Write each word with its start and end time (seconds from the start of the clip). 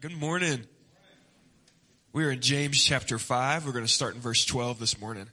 Good 0.00 0.16
morning. 0.16 0.64
We 2.14 2.24
are 2.24 2.30
in 2.30 2.40
James 2.40 2.82
chapter 2.82 3.18
5. 3.18 3.66
We're 3.66 3.72
going 3.72 3.84
to 3.84 3.92
start 3.92 4.14
in 4.14 4.22
verse 4.22 4.46
12 4.46 4.78
this 4.78 4.98
morning. 4.98 5.26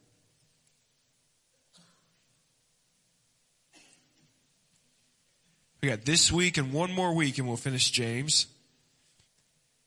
We 5.81 5.87
got 5.87 6.03
this 6.03 6.33
week 6.33 6.57
and 6.57 6.73
one 6.73 6.91
more 6.91 7.13
week 7.13 7.37
and 7.37 7.47
we'll 7.47 7.55
finish 7.55 7.89
James. 7.91 8.47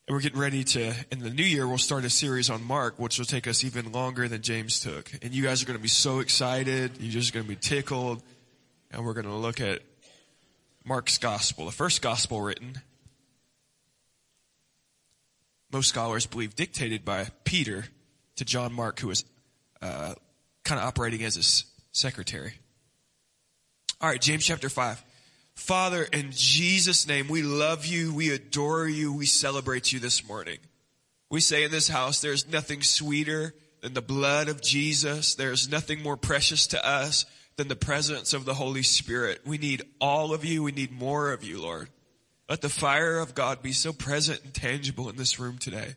And 0.08 0.14
we're 0.14 0.22
getting 0.22 0.40
ready 0.40 0.64
to, 0.64 0.94
in 1.12 1.18
the 1.18 1.28
new 1.28 1.44
year, 1.44 1.68
we'll 1.68 1.76
start 1.76 2.06
a 2.06 2.10
series 2.10 2.48
on 2.48 2.64
Mark, 2.64 2.98
which 2.98 3.18
will 3.18 3.26
take 3.26 3.46
us 3.46 3.62
even 3.64 3.92
longer 3.92 4.28
than 4.28 4.40
James 4.40 4.80
took. 4.80 5.12
And 5.20 5.34
you 5.34 5.42
guys 5.42 5.62
are 5.62 5.66
going 5.66 5.78
to 5.78 5.82
be 5.82 5.88
so 5.88 6.20
excited. 6.20 6.92
You're 6.98 7.12
just 7.12 7.34
going 7.34 7.44
to 7.44 7.50
be 7.50 7.56
tickled. 7.56 8.22
And 8.90 9.04
we're 9.04 9.12
going 9.12 9.26
to 9.26 9.34
look 9.34 9.60
at 9.60 9.82
Mark's 10.86 11.18
gospel, 11.18 11.66
the 11.66 11.70
first 11.70 12.00
gospel 12.00 12.40
written 12.40 12.80
most 15.72 15.88
scholars 15.88 16.26
believe 16.26 16.54
dictated 16.54 17.04
by 17.04 17.28
Peter 17.44 17.86
to 18.36 18.44
John 18.44 18.72
Mark, 18.72 19.00
who 19.00 19.08
was 19.08 19.24
uh, 19.80 20.14
kind 20.64 20.80
of 20.80 20.86
operating 20.86 21.22
as 21.22 21.36
his 21.36 21.64
secretary. 21.92 22.54
All 24.00 24.08
right, 24.08 24.20
James 24.20 24.44
chapter 24.44 24.68
5. 24.68 25.04
Father, 25.54 26.04
in 26.04 26.30
Jesus' 26.32 27.06
name, 27.06 27.28
we 27.28 27.42
love 27.42 27.84
you, 27.84 28.14
we 28.14 28.30
adore 28.30 28.88
you, 28.88 29.12
we 29.12 29.26
celebrate 29.26 29.92
you 29.92 29.98
this 30.00 30.26
morning. 30.26 30.58
We 31.28 31.40
say 31.40 31.64
in 31.64 31.70
this 31.70 31.88
house, 31.88 32.20
there's 32.20 32.50
nothing 32.50 32.82
sweeter 32.82 33.54
than 33.82 33.94
the 33.94 34.02
blood 34.02 34.48
of 34.48 34.62
Jesus. 34.62 35.34
There's 35.34 35.70
nothing 35.70 36.02
more 36.02 36.16
precious 36.16 36.66
to 36.68 36.86
us 36.86 37.24
than 37.56 37.68
the 37.68 37.76
presence 37.76 38.32
of 38.32 38.44
the 38.44 38.54
Holy 38.54 38.82
Spirit. 38.82 39.42
We 39.44 39.58
need 39.58 39.82
all 40.00 40.32
of 40.32 40.44
you. 40.44 40.62
We 40.62 40.72
need 40.72 40.92
more 40.92 41.30
of 41.30 41.44
you, 41.44 41.60
Lord. 41.60 41.90
Let 42.50 42.62
the 42.62 42.68
fire 42.68 43.20
of 43.20 43.36
God 43.36 43.62
be 43.62 43.70
so 43.70 43.92
present 43.92 44.42
and 44.42 44.52
tangible 44.52 45.08
in 45.08 45.14
this 45.14 45.38
room 45.38 45.56
today. 45.58 45.94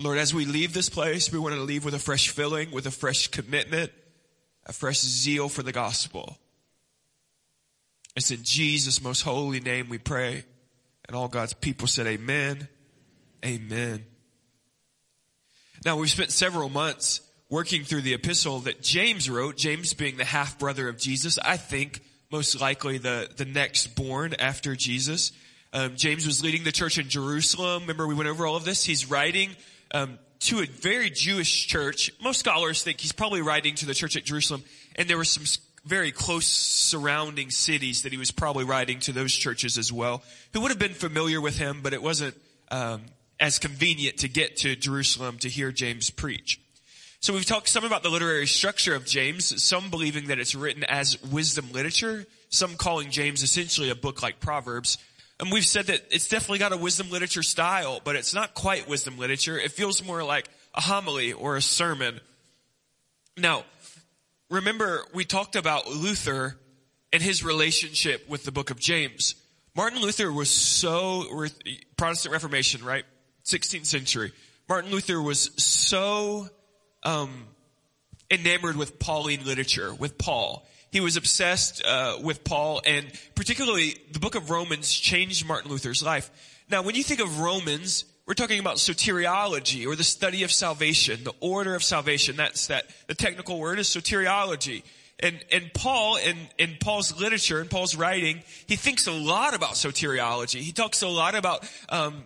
Lord, 0.00 0.16
as 0.16 0.32
we 0.32 0.46
leave 0.46 0.72
this 0.72 0.88
place, 0.88 1.30
we 1.30 1.38
want 1.38 1.56
to 1.56 1.60
leave 1.60 1.84
with 1.84 1.92
a 1.92 1.98
fresh 1.98 2.30
filling, 2.30 2.70
with 2.70 2.86
a 2.86 2.90
fresh 2.90 3.28
commitment, 3.28 3.92
a 4.64 4.72
fresh 4.72 5.00
zeal 5.00 5.50
for 5.50 5.62
the 5.62 5.72
gospel. 5.72 6.38
It's 8.16 8.30
in 8.30 8.44
Jesus' 8.44 9.02
most 9.02 9.20
holy 9.20 9.60
name 9.60 9.90
we 9.90 9.98
pray. 9.98 10.44
And 11.06 11.14
all 11.14 11.28
God's 11.28 11.52
people 11.52 11.86
said 11.86 12.06
amen. 12.06 12.66
Amen. 13.44 14.06
Now 15.84 15.98
we've 15.98 16.08
spent 16.08 16.30
several 16.30 16.70
months 16.70 17.20
working 17.50 17.84
through 17.84 18.02
the 18.02 18.14
epistle 18.14 18.60
that 18.60 18.80
James 18.80 19.28
wrote, 19.28 19.58
James 19.58 19.92
being 19.92 20.16
the 20.16 20.24
half 20.24 20.58
brother 20.58 20.88
of 20.88 20.96
Jesus. 20.96 21.38
I 21.38 21.58
think 21.58 22.00
most 22.30 22.58
likely 22.58 22.96
the, 22.96 23.28
the 23.36 23.44
next 23.44 23.88
born 23.88 24.34
after 24.38 24.74
Jesus. 24.74 25.30
Um, 25.72 25.96
James 25.96 26.26
was 26.26 26.42
leading 26.42 26.64
the 26.64 26.72
church 26.72 26.98
in 26.98 27.08
Jerusalem. 27.08 27.82
Remember, 27.82 28.06
we 28.06 28.14
went 28.14 28.28
over 28.28 28.46
all 28.46 28.56
of 28.56 28.64
this. 28.64 28.84
He's 28.84 29.10
writing 29.10 29.50
um, 29.92 30.18
to 30.40 30.60
a 30.60 30.66
very 30.66 31.10
Jewish 31.10 31.66
church. 31.66 32.10
Most 32.22 32.40
scholars 32.40 32.82
think 32.82 33.00
he's 33.00 33.12
probably 33.12 33.42
writing 33.42 33.74
to 33.76 33.86
the 33.86 33.94
church 33.94 34.16
at 34.16 34.24
Jerusalem, 34.24 34.62
and 34.96 35.08
there 35.08 35.16
were 35.16 35.24
some 35.24 35.44
very 35.84 36.12
close 36.12 36.46
surrounding 36.46 37.50
cities 37.50 38.02
that 38.02 38.12
he 38.12 38.18
was 38.18 38.30
probably 38.30 38.64
writing 38.64 38.98
to 39.00 39.12
those 39.12 39.32
churches 39.32 39.78
as 39.78 39.92
well, 39.92 40.22
who 40.52 40.60
would 40.60 40.70
have 40.70 40.78
been 40.78 40.94
familiar 40.94 41.40
with 41.40 41.58
him, 41.58 41.80
but 41.82 41.92
it 41.92 42.02
wasn't 42.02 42.34
um, 42.70 43.02
as 43.40 43.58
convenient 43.58 44.18
to 44.18 44.28
get 44.28 44.56
to 44.58 44.76
Jerusalem 44.76 45.38
to 45.38 45.48
hear 45.48 45.72
James 45.72 46.10
preach. 46.10 46.60
So 47.20 47.32
we've 47.32 47.46
talked 47.46 47.68
some 47.68 47.84
about 47.84 48.02
the 48.02 48.10
literary 48.10 48.46
structure 48.46 48.94
of 48.94 49.04
James, 49.04 49.62
some 49.62 49.90
believing 49.90 50.28
that 50.28 50.38
it's 50.38 50.54
written 50.54 50.84
as 50.84 51.20
wisdom 51.22 51.72
literature, 51.72 52.26
some 52.48 52.76
calling 52.76 53.10
James 53.10 53.42
essentially 53.42 53.90
a 53.90 53.96
book 53.96 54.22
like 54.22 54.40
Proverbs, 54.40 54.98
and 55.40 55.52
we've 55.52 55.64
said 55.64 55.86
that 55.86 56.02
it's 56.10 56.28
definitely 56.28 56.58
got 56.58 56.72
a 56.72 56.76
wisdom 56.76 57.10
literature 57.10 57.42
style, 57.42 58.00
but 58.02 58.16
it's 58.16 58.34
not 58.34 58.54
quite 58.54 58.88
wisdom 58.88 59.18
literature. 59.18 59.58
It 59.58 59.72
feels 59.72 60.04
more 60.04 60.24
like 60.24 60.48
a 60.74 60.80
homily 60.80 61.32
or 61.32 61.56
a 61.56 61.62
sermon. 61.62 62.20
Now, 63.36 63.64
remember 64.50 65.04
we 65.14 65.24
talked 65.24 65.54
about 65.54 65.88
Luther 65.88 66.58
and 67.12 67.22
his 67.22 67.44
relationship 67.44 68.28
with 68.28 68.44
the 68.44 68.52
book 68.52 68.70
of 68.70 68.80
James. 68.80 69.34
Martin 69.76 70.00
Luther 70.00 70.32
was 70.32 70.50
so, 70.50 71.46
Protestant 71.96 72.32
Reformation, 72.32 72.84
right? 72.84 73.04
16th 73.44 73.86
century. 73.86 74.32
Martin 74.68 74.90
Luther 74.90 75.22
was 75.22 75.50
so, 75.62 76.48
um, 77.04 77.46
enamored 78.30 78.76
with 78.76 78.98
Pauline 78.98 79.44
literature, 79.44 79.94
with 79.94 80.18
Paul. 80.18 80.66
He 80.90 81.00
was 81.00 81.16
obsessed 81.16 81.84
uh, 81.84 82.18
with 82.22 82.44
Paul, 82.44 82.80
and 82.86 83.06
particularly 83.34 83.96
the 84.12 84.18
book 84.18 84.34
of 84.34 84.50
Romans 84.50 84.90
changed 84.92 85.46
Martin 85.46 85.70
Luther's 85.70 86.02
life. 86.02 86.30
Now, 86.70 86.82
when 86.82 86.94
you 86.94 87.02
think 87.02 87.20
of 87.20 87.40
Romans, 87.40 88.04
we're 88.26 88.34
talking 88.34 88.60
about 88.60 88.76
soteriology 88.76 89.86
or 89.86 89.96
the 89.96 90.04
study 90.04 90.42
of 90.44 90.52
salvation, 90.52 91.24
the 91.24 91.34
order 91.40 91.74
of 91.74 91.82
salvation. 91.82 92.36
That's 92.36 92.66
that. 92.66 92.84
The 93.06 93.14
technical 93.14 93.58
word 93.58 93.78
is 93.78 93.88
soteriology. 93.88 94.82
And, 95.20 95.44
and 95.50 95.72
Paul, 95.74 96.16
in, 96.16 96.36
in 96.58 96.76
Paul's 96.78 97.18
literature, 97.18 97.60
and 97.60 97.68
Paul's 97.68 97.96
writing, 97.96 98.42
he 98.66 98.76
thinks 98.76 99.06
a 99.06 99.12
lot 99.12 99.54
about 99.54 99.72
soteriology. 99.72 100.60
He 100.60 100.72
talks 100.72 101.02
a 101.02 101.08
lot 101.08 101.34
about, 101.34 101.68
um, 101.88 102.24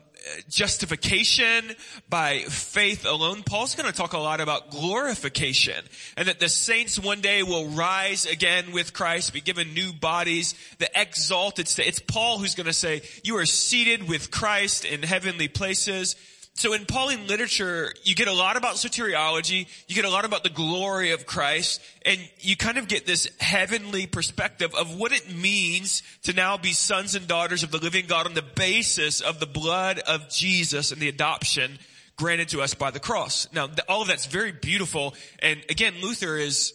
justification 0.48 1.74
by 2.08 2.40
faith 2.40 3.06
alone. 3.06 3.42
Paul's 3.42 3.74
going 3.74 3.90
to 3.90 3.96
talk 3.96 4.12
a 4.12 4.18
lot 4.18 4.40
about 4.40 4.70
glorification 4.70 5.84
and 6.16 6.28
that 6.28 6.40
the 6.40 6.48
saints 6.48 6.98
one 6.98 7.20
day 7.20 7.42
will 7.42 7.68
rise 7.68 8.26
again 8.26 8.72
with 8.72 8.92
Christ, 8.92 9.32
be 9.32 9.40
given 9.40 9.74
new 9.74 9.92
bodies, 9.92 10.54
the 10.78 10.90
exalted 10.94 11.68
state. 11.68 11.88
It's 11.88 12.00
Paul 12.00 12.38
who's 12.38 12.54
going 12.54 12.66
to 12.66 12.72
say, 12.72 13.02
you 13.22 13.36
are 13.38 13.46
seated 13.46 14.08
with 14.08 14.30
Christ 14.30 14.84
in 14.84 15.02
heavenly 15.02 15.48
places. 15.48 16.16
So 16.54 16.74
in 16.74 16.84
Pauline 16.84 17.26
literature, 17.26 17.92
you 18.04 18.14
get 18.14 18.28
a 18.28 18.32
lot 18.32 18.56
about 18.56 18.74
soteriology, 18.74 19.66
you 19.88 19.94
get 19.94 20.04
a 20.04 20.10
lot 20.10 20.26
about 20.26 20.42
the 20.42 20.50
glory 20.50 21.12
of 21.12 21.24
Christ, 21.24 21.80
and 22.04 22.20
you 22.40 22.56
kind 22.56 22.76
of 22.76 22.88
get 22.88 23.06
this 23.06 23.26
heavenly 23.40 24.06
perspective 24.06 24.74
of 24.74 24.94
what 24.94 25.12
it 25.12 25.34
means 25.34 26.02
to 26.24 26.34
now 26.34 26.58
be 26.58 26.72
sons 26.72 27.14
and 27.14 27.26
daughters 27.26 27.62
of 27.62 27.70
the 27.70 27.78
living 27.78 28.04
God 28.06 28.26
on 28.26 28.34
the 28.34 28.42
basis 28.42 29.20
of 29.22 29.40
the 29.40 29.46
blood 29.46 29.98
of 30.00 30.28
Jesus 30.28 30.92
and 30.92 31.00
the 31.00 31.08
adoption 31.08 31.78
granted 32.16 32.48
to 32.50 32.60
us 32.60 32.74
by 32.74 32.90
the 32.90 33.00
cross. 33.00 33.48
Now, 33.54 33.70
all 33.88 34.02
of 34.02 34.08
that's 34.08 34.26
very 34.26 34.52
beautiful, 34.52 35.14
and 35.38 35.64
again, 35.70 35.94
Luther 36.02 36.36
is 36.36 36.74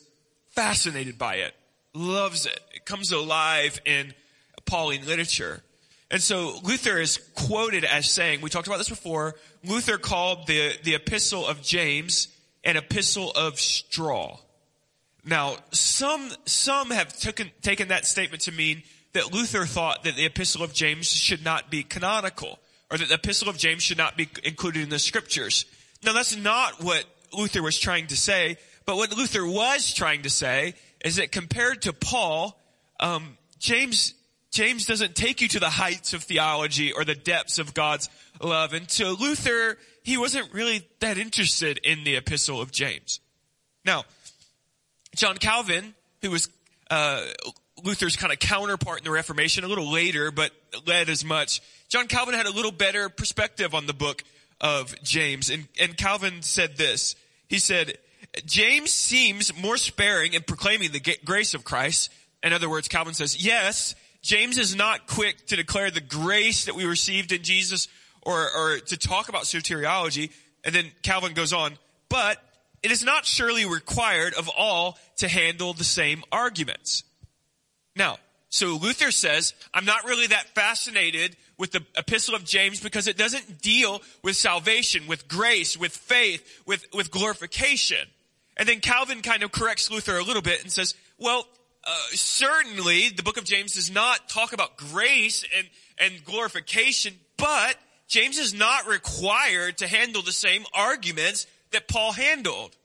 fascinated 0.49 1.19
by 1.19 1.35
it, 1.35 1.53
loves 1.93 2.47
it. 2.47 2.59
It 2.73 2.85
comes 2.85 3.11
alive 3.11 3.79
in 3.85 4.15
Pauline 4.65 5.05
literature. 5.05 5.61
And 6.09 6.21
so 6.21 6.59
Luther 6.63 6.97
is 6.99 7.17
quoted 7.35 7.83
as 7.83 8.09
saying, 8.09 8.41
we 8.41 8.49
talked 8.49 8.67
about 8.67 8.77
this 8.77 8.89
before, 8.89 9.35
Luther 9.63 9.97
called 9.97 10.47
the, 10.47 10.77
the 10.83 10.95
epistle 10.95 11.45
of 11.45 11.61
James 11.61 12.29
an 12.63 12.77
epistle 12.77 13.31
of 13.31 13.59
straw. 13.59 14.37
Now, 15.25 15.57
some, 15.71 16.29
some 16.45 16.91
have 16.91 17.17
taken, 17.17 17.51
taken 17.61 17.89
that 17.89 18.05
statement 18.05 18.43
to 18.43 18.51
mean 18.51 18.83
that 19.13 19.33
Luther 19.33 19.65
thought 19.65 20.03
that 20.03 20.15
the 20.15 20.25
epistle 20.25 20.63
of 20.63 20.73
James 20.73 21.07
should 21.07 21.43
not 21.43 21.69
be 21.69 21.83
canonical, 21.83 22.59
or 22.91 22.97
that 22.97 23.09
the 23.09 23.15
epistle 23.15 23.49
of 23.49 23.57
James 23.57 23.83
should 23.83 23.97
not 23.97 24.15
be 24.15 24.29
included 24.43 24.83
in 24.83 24.89
the 24.89 24.99
scriptures. 24.99 25.65
Now 26.03 26.13
that's 26.13 26.35
not 26.35 26.83
what 26.83 27.05
Luther 27.33 27.61
was 27.61 27.79
trying 27.79 28.07
to 28.07 28.17
say, 28.17 28.57
but 28.85 28.95
what 28.95 29.15
Luther 29.15 29.45
was 29.45 29.93
trying 29.93 30.21
to 30.23 30.29
say 30.29 30.75
is 31.03 31.17
that 31.17 31.31
compared 31.31 31.83
to 31.83 31.93
Paul, 31.93 32.59
um, 32.99 33.37
James 33.59 34.13
James 34.57 34.87
doesn't 34.87 35.13
take 35.13 35.41
you 35.41 35.47
to 35.49 35.59
the 35.59 35.69
heights 35.69 36.15
of 36.15 36.23
theology 36.23 36.91
or 36.91 37.05
the 37.05 37.13
depths 37.13 37.59
of 37.59 37.75
God's 37.75 38.09
love. 38.41 38.73
And 38.73 38.89
to 38.89 39.09
Luther, 39.09 39.77
he 40.01 40.17
wasn't 40.17 40.51
really 40.51 40.81
that 40.99 41.19
interested 41.19 41.79
in 41.83 42.03
the 42.03 42.15
epistle 42.15 42.59
of 42.59 42.71
James. 42.71 43.19
Now, 43.85 44.03
John 45.15 45.37
Calvin, 45.37 45.93
who 46.23 46.31
was 46.31 46.49
uh, 46.89 47.23
Luther's 47.83 48.15
kind 48.15 48.33
of 48.33 48.39
counterpart 48.39 48.97
in 48.97 49.03
the 49.03 49.11
Reformation, 49.11 49.63
a 49.63 49.67
little 49.67 49.91
later, 49.91 50.31
but 50.31 50.49
led 50.87 51.07
as 51.07 51.23
much. 51.23 51.61
John 51.87 52.07
Calvin 52.07 52.33
had 52.33 52.47
a 52.47 52.51
little 52.51 52.71
better 52.71 53.09
perspective 53.09 53.75
on 53.75 53.85
the 53.85 53.93
book 53.93 54.23
of 54.59 54.95
James, 55.03 55.51
and, 55.51 55.67
and 55.79 55.95
Calvin 55.95 56.41
said 56.41 56.77
this. 56.77 57.15
He 57.47 57.59
said, 57.59 57.99
James 58.47 58.89
seems 58.89 59.55
more 59.55 59.77
sparing 59.77 60.33
in 60.33 60.41
proclaiming 60.41 60.93
the 60.93 61.17
grace 61.23 61.53
of 61.53 61.63
Christ. 61.63 62.11
In 62.41 62.53
other 62.53 62.67
words, 62.71 62.87
Calvin 62.87 63.13
says, 63.13 63.45
yes, 63.45 63.93
James 64.21 64.57
is 64.57 64.75
not 64.75 65.07
quick 65.07 65.47
to 65.47 65.55
declare 65.55 65.91
the 65.91 66.01
grace 66.01 66.65
that 66.65 66.75
we 66.75 66.85
received 66.85 67.31
in 67.31 67.43
Jesus 67.43 67.87
or, 68.21 68.49
or 68.55 68.79
to 68.79 68.97
talk 68.97 69.29
about 69.29 69.43
soteriology. 69.43 70.31
And 70.63 70.75
then 70.75 70.91
Calvin 71.01 71.33
goes 71.33 71.53
on, 71.53 71.77
but 72.09 72.37
it 72.83 72.91
is 72.91 73.03
not 73.03 73.25
surely 73.25 73.65
required 73.65 74.33
of 74.33 74.49
all 74.57 74.97
to 75.17 75.27
handle 75.27 75.73
the 75.73 75.83
same 75.83 76.23
arguments. 76.31 77.03
Now, 77.95 78.17
so 78.49 78.77
Luther 78.81 79.11
says, 79.11 79.53
I'm 79.73 79.85
not 79.85 80.05
really 80.05 80.27
that 80.27 80.47
fascinated 80.55 81.35
with 81.57 81.71
the 81.71 81.85
epistle 81.95 82.35
of 82.35 82.45
James 82.45 82.81
because 82.81 83.07
it 83.07 83.17
doesn't 83.17 83.61
deal 83.61 84.01
with 84.23 84.35
salvation, 84.35 85.07
with 85.07 85.27
grace, 85.27 85.77
with 85.77 85.91
faith, 85.91 86.61
with, 86.65 86.85
with 86.93 87.11
glorification. 87.11 88.07
And 88.55 88.67
then 88.67 88.79
Calvin 88.79 89.21
kind 89.21 89.43
of 89.43 89.51
corrects 89.51 89.91
Luther 89.91 90.17
a 90.17 90.23
little 90.23 90.41
bit 90.41 90.61
and 90.61 90.71
says, 90.71 90.95
well, 91.17 91.47
uh, 91.87 91.99
certainly 92.11 93.09
the 93.09 93.23
book 93.23 93.37
of 93.37 93.45
James 93.45 93.73
does 93.73 93.89
not 93.89 94.27
talk 94.27 94.51
about 94.51 94.75
grace 94.75 95.45
and, 95.57 95.67
and 95.97 96.25
glorification, 96.25 97.13
but 97.37 97.77
James 98.07 98.37
is 98.37 98.53
not 98.53 98.87
required 98.87 99.77
to 99.77 99.87
handle 99.87 100.21
the 100.21 100.33
same 100.33 100.65
arguments 100.73 101.47
that 101.71 101.87
Paul 101.87 102.11
handled. 102.11 102.75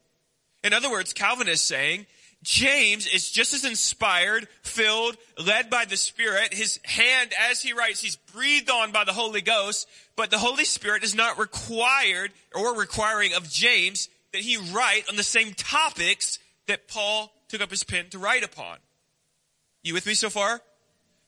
In 0.62 0.72
other 0.72 0.90
words, 0.90 1.12
Calvin 1.12 1.48
is 1.48 1.60
saying 1.60 2.06
James 2.44 3.06
is 3.06 3.30
just 3.30 3.54
as 3.54 3.64
inspired, 3.64 4.48
filled, 4.62 5.16
led 5.44 5.68
by 5.68 5.84
the 5.84 5.96
Spirit. 5.96 6.54
His 6.54 6.78
hand, 6.84 7.32
as 7.50 7.60
he 7.60 7.72
writes, 7.72 8.00
he's 8.00 8.16
breathed 8.16 8.70
on 8.70 8.92
by 8.92 9.04
the 9.04 9.12
Holy 9.12 9.40
Ghost, 9.40 9.88
but 10.16 10.30
the 10.30 10.38
Holy 10.38 10.64
Spirit 10.64 11.02
is 11.02 11.14
not 11.14 11.38
required 11.38 12.32
or 12.54 12.76
requiring 12.76 13.34
of 13.34 13.48
James 13.48 14.08
that 14.32 14.42
he 14.42 14.56
write 14.56 15.08
on 15.08 15.16
the 15.16 15.22
same 15.22 15.54
topics 15.54 16.38
that 16.66 16.88
Paul 16.88 17.32
took 17.48 17.60
up 17.60 17.70
his 17.70 17.84
pen 17.84 18.06
to 18.10 18.18
write 18.18 18.44
upon. 18.44 18.78
You 19.82 19.94
with 19.94 20.06
me 20.06 20.14
so 20.14 20.30
far? 20.30 20.60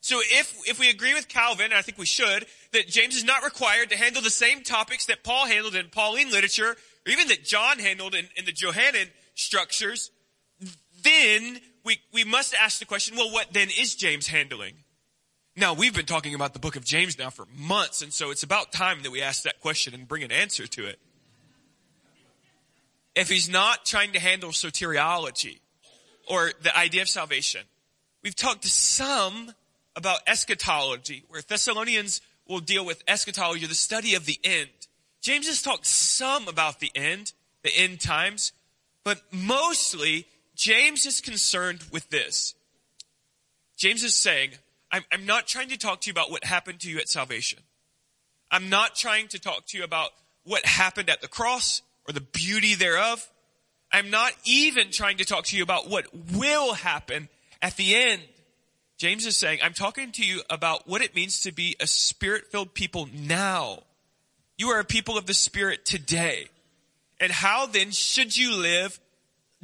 So 0.01 0.19
if, 0.19 0.55
if 0.67 0.79
we 0.79 0.89
agree 0.89 1.15
with 1.15 1.27
Calvin, 1.27 1.65
and 1.65 1.73
I 1.73 1.81
think 1.81 1.97
we 1.97 2.05
should, 2.05 2.45
that 2.73 2.87
James 2.87 3.15
is 3.15 3.23
not 3.23 3.43
required 3.43 3.89
to 3.89 3.97
handle 3.97 4.21
the 4.21 4.29
same 4.29 4.61
topics 4.61 5.07
that 5.07 5.23
Paul 5.23 5.47
handled 5.47 5.75
in 5.75 5.87
Pauline 5.89 6.29
literature, 6.29 6.75
or 7.05 7.11
even 7.11 7.27
that 7.29 7.43
John 7.43 7.79
handled 7.79 8.13
in, 8.13 8.27
in 8.35 8.45
the 8.45 8.51
Johannine 8.51 9.09
structures, 9.33 10.11
then 11.01 11.59
we, 11.83 11.99
we 12.13 12.23
must 12.23 12.53
ask 12.53 12.79
the 12.79 12.85
question, 12.85 13.17
well, 13.17 13.31
what 13.31 13.51
then 13.51 13.69
is 13.79 13.95
James 13.95 14.27
handling? 14.27 14.75
Now, 15.55 15.73
we've 15.73 15.95
been 15.95 16.05
talking 16.05 16.35
about 16.35 16.53
the 16.53 16.59
book 16.59 16.75
of 16.75 16.83
James 16.83 17.17
now 17.17 17.29
for 17.29 17.47
months, 17.57 18.01
and 18.01 18.13
so 18.13 18.29
it's 18.29 18.43
about 18.43 18.71
time 18.71 19.03
that 19.03 19.11
we 19.11 19.21
ask 19.21 19.43
that 19.43 19.59
question 19.59 19.93
and 19.93 20.07
bring 20.07 20.23
an 20.23 20.31
answer 20.31 20.67
to 20.67 20.85
it. 20.85 20.99
If 23.15 23.29
he's 23.29 23.49
not 23.49 23.85
trying 23.85 24.11
to 24.13 24.19
handle 24.19 24.49
soteriology 24.49 25.61
or 26.27 26.51
the 26.61 26.77
idea 26.77 27.01
of 27.01 27.09
salvation, 27.09 27.61
we've 28.25 28.35
talked 28.35 28.65
some 28.65 29.53
about 29.95 30.19
eschatology, 30.27 31.23
where 31.29 31.41
Thessalonians 31.47 32.21
will 32.47 32.59
deal 32.59 32.83
with 32.83 33.03
eschatology, 33.07 33.67
the 33.67 33.75
study 33.75 34.15
of 34.15 34.25
the 34.25 34.39
end. 34.43 34.69
James 35.21 35.47
has 35.47 35.61
talked 35.61 35.85
some 35.85 36.47
about 36.47 36.79
the 36.79 36.91
end, 36.95 37.33
the 37.63 37.73
end 37.77 38.01
times, 38.01 38.51
but 39.03 39.21
mostly 39.31 40.25
James 40.55 41.05
is 41.05 41.21
concerned 41.21 41.83
with 41.91 42.09
this. 42.09 42.55
James 43.77 44.03
is 44.03 44.15
saying, 44.15 44.51
I'm, 44.91 45.03
I'm 45.11 45.25
not 45.25 45.45
trying 45.45 45.69
to 45.69 45.77
talk 45.77 46.01
to 46.01 46.07
you 46.07 46.11
about 46.11 46.31
what 46.31 46.43
happened 46.43 46.79
to 46.81 46.89
you 46.89 46.97
at 46.97 47.07
salvation. 47.07 47.59
I'm 48.49 48.69
not 48.69 48.95
trying 48.95 49.27
to 49.29 49.39
talk 49.39 49.67
to 49.67 49.77
you 49.77 49.83
about 49.83 50.09
what 50.43 50.65
happened 50.65 51.09
at 51.09 51.21
the 51.21 51.27
cross 51.27 51.83
or 52.07 52.13
the 52.13 52.21
beauty 52.21 52.73
thereof. 52.73 53.27
I'm 53.91 54.09
not 54.09 54.33
even 54.45 54.89
trying 54.91 55.17
to 55.17 55.25
talk 55.25 55.45
to 55.45 55.57
you 55.57 55.63
about 55.63 55.89
what 55.89 56.07
will 56.33 56.73
happen 56.73 57.29
at 57.65 57.75
the 57.77 57.95
end. 57.95 58.21
James 58.97 59.25
is 59.25 59.35
saying, 59.35 59.59
I'm 59.61 59.73
talking 59.73 60.11
to 60.13 60.25
you 60.25 60.41
about 60.49 60.87
what 60.87 61.01
it 61.01 61.15
means 61.15 61.41
to 61.41 61.51
be 61.51 61.75
a 61.79 61.87
spirit 61.87 62.45
filled 62.51 62.73
people 62.73 63.09
now. 63.13 63.83
You 64.57 64.69
are 64.69 64.79
a 64.79 64.85
people 64.85 65.17
of 65.17 65.25
the 65.25 65.33
spirit 65.33 65.83
today. 65.83 66.47
And 67.19 67.31
how 67.31 67.65
then 67.65 67.91
should 67.91 68.37
you 68.37 68.55
live 68.55 68.99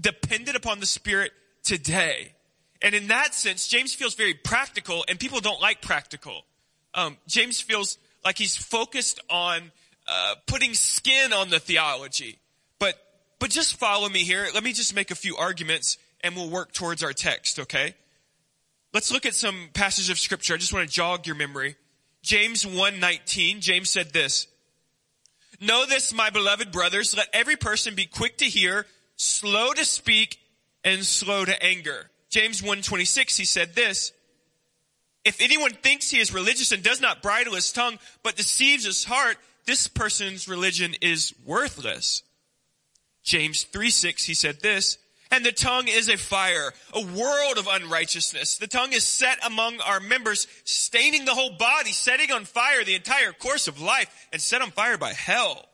dependent 0.02 0.58
upon 0.58 0.80
the 0.80 0.86
Spirit 0.86 1.32
today. 1.64 2.34
And 2.82 2.96
in 2.96 3.08
that 3.08 3.36
sense, 3.36 3.68
James 3.68 3.94
feels 3.94 4.16
very 4.16 4.34
practical, 4.34 5.06
and 5.08 5.20
people 5.20 5.40
don't 5.40 5.62
like 5.62 5.82
practical. 5.82 6.46
Um, 6.94 7.18
James 7.28 7.62
feels 7.62 7.98
like 8.26 8.38
he's 8.38 8.58
focused 8.58 9.20
on 9.30 9.72
uh, 10.08 10.36
putting 10.48 10.74
skin 10.74 11.32
on 11.32 11.50
the 11.50 11.60
theology. 11.60 12.40
But 12.80 12.96
but 13.40 13.50
just 13.50 13.78
follow 13.78 14.10
me 14.10 14.24
here. 14.24 14.48
Let 14.54 14.64
me 14.64 14.74
just 14.74 14.96
make 14.96 15.12
a 15.12 15.16
few 15.16 15.38
arguments, 15.38 15.98
and 16.24 16.36
we'll 16.36 16.50
work 16.50 16.74
towards 16.74 17.04
our 17.04 17.14
text. 17.14 17.60
Okay? 17.60 17.96
Let's 18.94 19.12
look 19.12 19.26
at 19.26 19.36
some 19.36 19.70
passages 19.74 20.10
of 20.10 20.20
scripture. 20.20 20.54
I 20.54 20.58
just 20.58 20.74
want 20.74 20.88
to 20.88 20.94
jog 20.94 21.26
your 21.26 21.36
memory. 21.36 21.76
James 22.22 22.66
1:19. 22.66 23.62
James 23.62 23.90
said 23.90 24.14
this. 24.14 24.48
Know 25.60 25.86
this, 25.86 26.12
my 26.12 26.32
beloved 26.32 26.72
brothers, 26.72 27.16
let 27.16 27.28
every 27.34 27.56
person 27.56 27.94
be 27.94 28.08
quick 28.08 28.40
to 28.40 28.46
hear, 28.46 28.88
slow 29.16 29.74
to 29.74 29.86
speak, 29.86 30.40
and 30.84 31.06
slow 31.06 31.46
to 31.46 31.64
anger. 31.64 32.10
James 32.30 32.62
1.26, 32.62 33.38
he 33.38 33.46
said 33.46 33.76
this, 33.76 34.12
if 35.24 35.40
anyone 35.40 35.72
thinks 35.72 36.10
he 36.10 36.20
is 36.20 36.34
religious 36.34 36.72
and 36.72 36.82
does 36.82 37.00
not 37.00 37.22
bridle 37.22 37.54
his 37.54 37.72
tongue, 37.72 38.00
but 38.24 38.36
deceives 38.36 38.86
his 38.86 39.04
heart, 39.04 39.38
this 39.66 39.88
person's 39.88 40.48
religion 40.48 40.96
is 41.00 41.34
worthless. 41.46 42.24
James 43.24 43.64
3.6, 43.64 44.26
he 44.26 44.34
said 44.34 44.62
this, 44.62 44.98
and 45.32 45.46
the 45.46 45.52
tongue 45.52 45.88
is 45.88 46.10
a 46.10 46.18
fire, 46.18 46.74
a 46.94 47.02
world 47.02 47.58
of 47.58 47.68
unrighteousness. 47.68 48.58
The 48.58 48.68
tongue 48.68 48.92
is 48.92 49.06
set 49.06 49.44
among 49.46 49.80
our 49.80 50.02
members, 50.02 50.46
staining 50.66 51.26
the 51.26 51.34
whole 51.34 51.56
body, 51.58 51.94
setting 51.94 52.32
on 52.32 52.44
fire 52.44 52.84
the 52.84 52.96
entire 52.96 53.32
course 53.32 53.68
of 53.68 53.82
life, 53.82 54.28
and 54.34 54.42
set 54.42 54.62
on 54.62 54.72
fire 54.72 54.98
by 54.98 55.14
hell. 55.14 55.66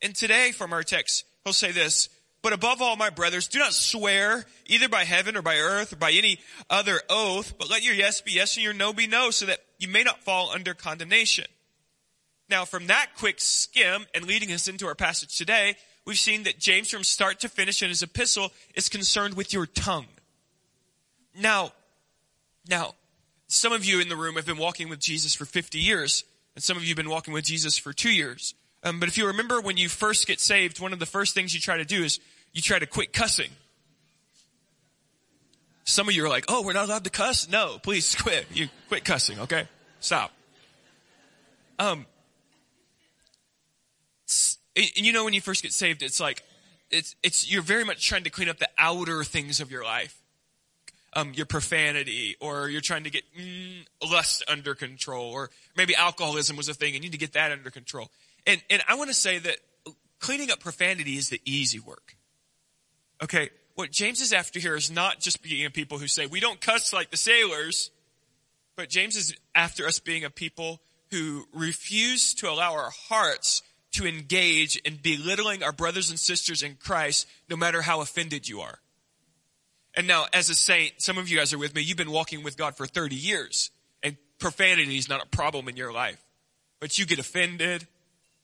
And 0.00 0.14
today 0.14 0.52
from 0.52 0.72
our 0.72 0.84
text, 0.84 1.24
he'll 1.44 1.52
say 1.52 1.72
this, 1.72 2.08
but 2.42 2.52
above 2.54 2.80
all, 2.80 2.96
my 2.96 3.10
brothers, 3.10 3.48
do 3.48 3.58
not 3.58 3.74
swear 3.74 4.46
either 4.66 4.88
by 4.88 5.04
heaven 5.04 5.36
or 5.36 5.42
by 5.42 5.56
earth 5.56 5.92
or 5.92 5.96
by 5.96 6.12
any 6.12 6.38
other 6.70 7.00
oath, 7.10 7.54
but 7.58 7.68
let 7.68 7.82
your 7.82 7.94
yes 7.94 8.22
be 8.22 8.32
yes 8.32 8.56
and 8.56 8.64
your 8.64 8.72
no 8.72 8.92
be 8.92 9.06
no 9.06 9.30
so 9.30 9.46
that 9.46 9.58
you 9.78 9.88
may 9.88 10.04
not 10.04 10.22
fall 10.22 10.50
under 10.50 10.72
condemnation. 10.72 11.44
Now, 12.48 12.64
from 12.64 12.86
that 12.86 13.10
quick 13.16 13.40
skim 13.40 14.06
and 14.14 14.24
leading 14.24 14.52
us 14.52 14.68
into 14.68 14.86
our 14.86 14.94
passage 14.94 15.36
today, 15.36 15.76
we've 16.06 16.18
seen 16.18 16.44
that 16.44 16.58
James 16.58 16.90
from 16.90 17.04
start 17.04 17.40
to 17.40 17.48
finish 17.48 17.82
in 17.82 17.88
his 17.88 18.02
epistle 18.02 18.52
is 18.74 18.88
concerned 18.88 19.34
with 19.34 19.52
your 19.52 19.66
tongue. 19.66 20.06
Now, 21.38 21.72
now, 22.68 22.94
some 23.48 23.72
of 23.72 23.84
you 23.84 24.00
in 24.00 24.08
the 24.08 24.16
room 24.16 24.36
have 24.36 24.46
been 24.46 24.58
walking 24.58 24.88
with 24.88 25.00
Jesus 25.00 25.34
for 25.34 25.44
50 25.44 25.78
years, 25.78 26.24
and 26.54 26.62
some 26.62 26.76
of 26.76 26.82
you 26.84 26.90
have 26.90 26.96
been 26.96 27.10
walking 27.10 27.34
with 27.34 27.44
Jesus 27.44 27.78
for 27.78 27.92
two 27.92 28.12
years. 28.12 28.54
Um, 28.82 29.00
but 29.00 29.08
if 29.08 29.18
you 29.18 29.26
remember 29.26 29.60
when 29.60 29.76
you 29.76 29.88
first 29.88 30.26
get 30.26 30.40
saved, 30.40 30.80
one 30.80 30.92
of 30.92 30.98
the 30.98 31.06
first 31.06 31.34
things 31.34 31.54
you 31.54 31.60
try 31.60 31.76
to 31.76 31.84
do 31.84 32.02
is 32.02 32.18
you 32.52 32.62
try 32.62 32.78
to 32.78 32.86
quit 32.86 33.12
cussing. 33.12 33.50
Some 35.84 36.08
of 36.08 36.14
you 36.14 36.24
are 36.24 36.28
like, 36.28 36.44
oh, 36.48 36.62
we're 36.62 36.72
not 36.72 36.86
allowed 36.88 37.04
to 37.04 37.10
cuss? 37.10 37.48
No, 37.48 37.78
please 37.82 38.14
quit. 38.20 38.46
You 38.52 38.68
quit 38.88 39.04
cussing, 39.04 39.38
okay? 39.40 39.66
Stop. 40.00 40.30
Um, 41.78 42.06
and 44.76 45.06
you 45.06 45.12
know 45.12 45.24
when 45.24 45.34
you 45.34 45.40
first 45.40 45.62
get 45.62 45.72
saved, 45.72 46.02
it's 46.02 46.20
like, 46.20 46.42
it's, 46.90 47.14
it's, 47.22 47.50
you're 47.50 47.62
very 47.62 47.84
much 47.84 48.06
trying 48.06 48.24
to 48.24 48.30
clean 48.30 48.48
up 48.48 48.58
the 48.58 48.68
outer 48.78 49.24
things 49.24 49.60
of 49.60 49.70
your 49.70 49.84
life. 49.84 50.16
Um, 51.12 51.32
your 51.34 51.46
profanity, 51.46 52.36
or 52.38 52.68
you're 52.68 52.80
trying 52.80 53.02
to 53.02 53.10
get 53.10 53.24
mm, 53.36 53.84
lust 54.08 54.44
under 54.46 54.76
control, 54.76 55.32
or 55.32 55.50
maybe 55.76 55.96
alcoholism 55.96 56.56
was 56.56 56.68
a 56.68 56.74
thing 56.74 56.94
and 56.94 57.02
you 57.02 57.10
need 57.10 57.12
to 57.12 57.18
get 57.18 57.32
that 57.32 57.50
under 57.50 57.68
control. 57.68 58.12
And, 58.46 58.62
and 58.70 58.80
I 58.86 58.94
want 58.94 59.08
to 59.08 59.14
say 59.14 59.38
that 59.40 59.56
cleaning 60.20 60.52
up 60.52 60.60
profanity 60.60 61.16
is 61.16 61.28
the 61.28 61.40
easy 61.44 61.80
work. 61.80 62.16
Okay. 63.20 63.50
What 63.74 63.90
James 63.90 64.20
is 64.20 64.32
after 64.32 64.60
here 64.60 64.76
is 64.76 64.88
not 64.88 65.18
just 65.18 65.42
being 65.42 65.66
a 65.66 65.70
people 65.70 65.98
who 65.98 66.06
say, 66.06 66.26
we 66.26 66.38
don't 66.38 66.60
cuss 66.60 66.92
like 66.92 67.10
the 67.10 67.16
sailors, 67.16 67.90
but 68.76 68.88
James 68.88 69.16
is 69.16 69.34
after 69.54 69.86
us 69.86 69.98
being 69.98 70.24
a 70.24 70.30
people 70.30 70.80
who 71.10 71.44
refuse 71.52 72.34
to 72.34 72.48
allow 72.48 72.74
our 72.74 72.90
hearts 73.08 73.62
to 73.92 74.06
engage 74.06 74.76
in 74.76 74.96
belittling 74.96 75.62
our 75.62 75.72
brothers 75.72 76.10
and 76.10 76.18
sisters 76.18 76.62
in 76.62 76.76
Christ, 76.76 77.26
no 77.48 77.56
matter 77.56 77.82
how 77.82 78.00
offended 78.00 78.48
you 78.48 78.60
are. 78.60 78.78
And 79.96 80.06
now, 80.06 80.26
as 80.32 80.48
a 80.48 80.54
saint, 80.54 80.94
some 80.98 81.18
of 81.18 81.28
you 81.28 81.36
guys 81.36 81.52
are 81.52 81.58
with 81.58 81.74
me, 81.74 81.82
you've 81.82 81.96
been 81.96 82.12
walking 82.12 82.42
with 82.42 82.56
God 82.56 82.76
for 82.76 82.86
30 82.86 83.16
years, 83.16 83.70
and 84.02 84.16
profanity 84.38 84.96
is 84.96 85.08
not 85.08 85.22
a 85.22 85.28
problem 85.28 85.68
in 85.68 85.76
your 85.76 85.92
life. 85.92 86.22
But 86.80 86.98
you 86.98 87.06
get 87.06 87.18
offended, 87.18 87.86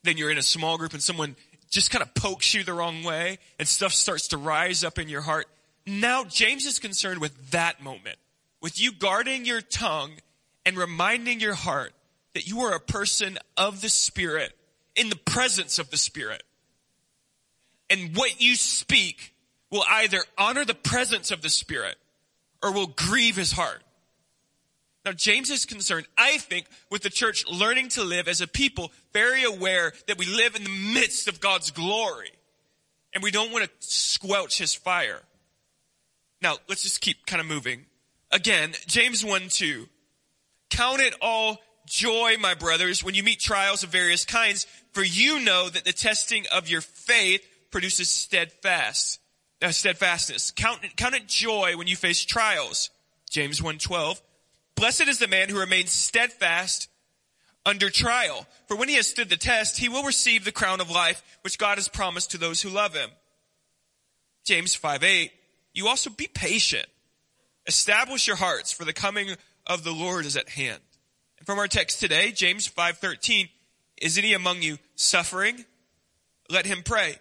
then 0.03 0.17
you're 0.17 0.31
in 0.31 0.39
a 0.39 0.43
small 0.43 0.79
group 0.79 0.93
and 0.93 1.03
someone 1.03 1.37
just 1.71 1.91
kind 1.91 2.03
of 2.03 2.15
pokes 2.15 2.55
you 2.55 2.65
the 2.65 2.73
wrong 2.73 3.03
way 3.03 3.39
and 3.59 3.67
stuff 3.69 3.93
starts 3.93 4.29
to 4.29 4.39
rise 4.39 4.85
up 4.85 4.99
in 4.99 5.09
your 5.09 5.21
heart. 5.21 5.47
Now 5.87 6.25
James 6.25 6.65
is 6.65 6.79
concerned 6.79 7.21
with 7.21 7.51
that 7.51 7.83
moment, 7.83 8.17
with 8.61 8.81
you 8.81 8.93
guarding 8.93 9.45
your 9.45 9.61
tongue 9.61 10.13
and 10.65 10.77
reminding 10.77 11.41
your 11.41 11.55
heart 11.55 11.93
that 12.35 12.47
you 12.47 12.61
are 12.61 12.75
a 12.75 12.81
person 12.81 13.39
of 13.57 13.81
the 13.81 13.89
Spirit 13.89 14.56
in 14.97 15.09
the 15.09 15.17
presence 15.17 15.79
of 15.79 15.91
the 15.91 15.97
Spirit. 15.97 16.43
And 17.89 18.17
what 18.17 18.41
you 18.41 18.57
speak 18.57 19.35
will 19.71 19.85
either 19.89 20.21
honor 20.37 20.65
the 20.65 20.75
presence 20.75 21.31
of 21.31 21.43
the 21.43 21.51
Spirit 21.51 21.97
or 22.63 22.73
will 22.73 22.89
grieve 22.89 23.37
his 23.37 23.53
heart. 23.53 23.83
Now, 25.05 25.13
James 25.13 25.51
is 25.51 25.65
concerned, 25.65 26.07
I 26.19 26.39
think, 26.39 26.67
with 26.91 27.03
the 27.03 27.11
church 27.11 27.47
learning 27.47 27.91
to 27.91 28.03
live 28.03 28.27
as 28.27 28.41
a 28.41 28.49
people 28.49 28.91
very 29.13 29.45
aware 29.45 29.93
that 30.09 30.19
we 30.19 30.27
live 30.27 30.57
in 30.57 30.65
the 30.65 30.93
midst 30.95 31.29
of 31.29 31.41
God's 31.41 31.71
glory 31.71 32.33
and 33.15 33.23
we 33.23 33.31
don't 33.31 33.53
want 33.53 33.65
to 33.65 33.71
squelch 33.79 34.59
his 34.59 34.75
fire. 34.75 35.23
Now, 36.43 36.57
let's 36.69 36.83
just 36.83 37.01
keep 37.01 37.25
kind 37.25 37.41
of 37.41 37.47
moving. 37.47 37.87
Again, 38.31 38.75
James 38.87 39.25
1 39.25 39.49
2. 39.49 39.89
Count 40.71 41.01
it 41.01 41.15
all 41.23 41.59
joy, 41.87 42.37
my 42.41 42.55
brothers, 42.55 43.05
when 43.05 43.15
you 43.15 43.23
meet 43.23 43.39
trials 43.39 43.85
of 43.85 43.91
various 43.91 44.25
kinds, 44.25 44.67
for 44.97 45.05
you 45.05 45.41
know 45.41 45.69
that 45.69 45.85
the 45.85 45.93
testing 45.93 46.47
of 46.51 46.71
your 46.71 46.81
faith 46.81 47.47
produces 47.71 48.09
steadfast, 48.09 49.21
uh, 49.61 49.71
steadfastness. 49.71 50.53
Count, 50.53 50.81
count 50.97 51.15
it 51.15 51.27
joy 51.27 51.77
when 51.77 51.87
you 51.87 51.95
face 51.95 52.25
trials. 52.25 52.89
James 53.29 53.63
1 53.63 53.77
12. 53.77 54.23
Blessed 54.75 55.07
is 55.07 55.19
the 55.19 55.29
man 55.29 55.51
who 55.51 55.61
remains 55.61 55.91
steadfast 55.91 56.89
under 57.67 57.91
trial. 57.91 58.47
For 58.69 58.77
when 58.79 58.89
he 58.89 58.95
has 58.95 59.07
stood 59.07 59.29
the 59.29 59.37
test, 59.37 59.77
he 59.77 59.91
will 59.91 60.03
receive 60.03 60.47
the 60.47 60.51
crown 60.51 60.81
of 60.81 60.91
life 60.91 61.23
which 61.43 61.59
God 61.59 61.77
has 61.77 61.89
promised 61.89 62.31
to 62.31 62.39
those 62.39 62.63
who 62.63 62.71
love 62.71 62.95
him. 62.95 63.11
James 64.47 64.75
5 64.75 65.05
8, 65.05 65.31
you 65.75 65.89
also 65.89 66.09
be 66.09 66.27
patient. 66.27 66.87
Establish 67.67 68.27
your 68.27 68.37
hearts 68.37 68.73
for 68.73 68.87
the 68.87 68.95
coming 68.95 69.37
of 69.67 69.85
the 69.85 69.93
Lord 69.93 70.25
is 70.25 70.39
at 70.39 70.49
hand. 70.49 70.81
And 71.37 71.47
from 71.47 71.59
our 71.59 71.69
text 71.69 72.01
today, 72.01 72.33
James 72.33 72.67
5 72.67 72.97
13, 72.97 73.51
is 74.01 74.19
any 74.19 74.33
among 74.33 74.63
you 74.63 74.79
suffering? 74.95 75.65
Let 76.51 76.67
him 76.67 76.83
pray. 76.85 77.19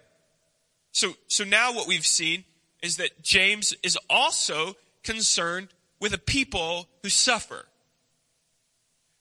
So, 0.92 1.12
so 1.28 1.44
now 1.44 1.74
what 1.74 1.88
we've 1.88 2.06
seen 2.06 2.44
is 2.82 2.96
that 2.96 3.22
James 3.22 3.74
is 3.82 3.98
also 4.08 4.76
concerned 5.02 5.68
with 6.00 6.12
a 6.12 6.18
people 6.18 6.88
who 7.02 7.08
suffer. 7.08 7.66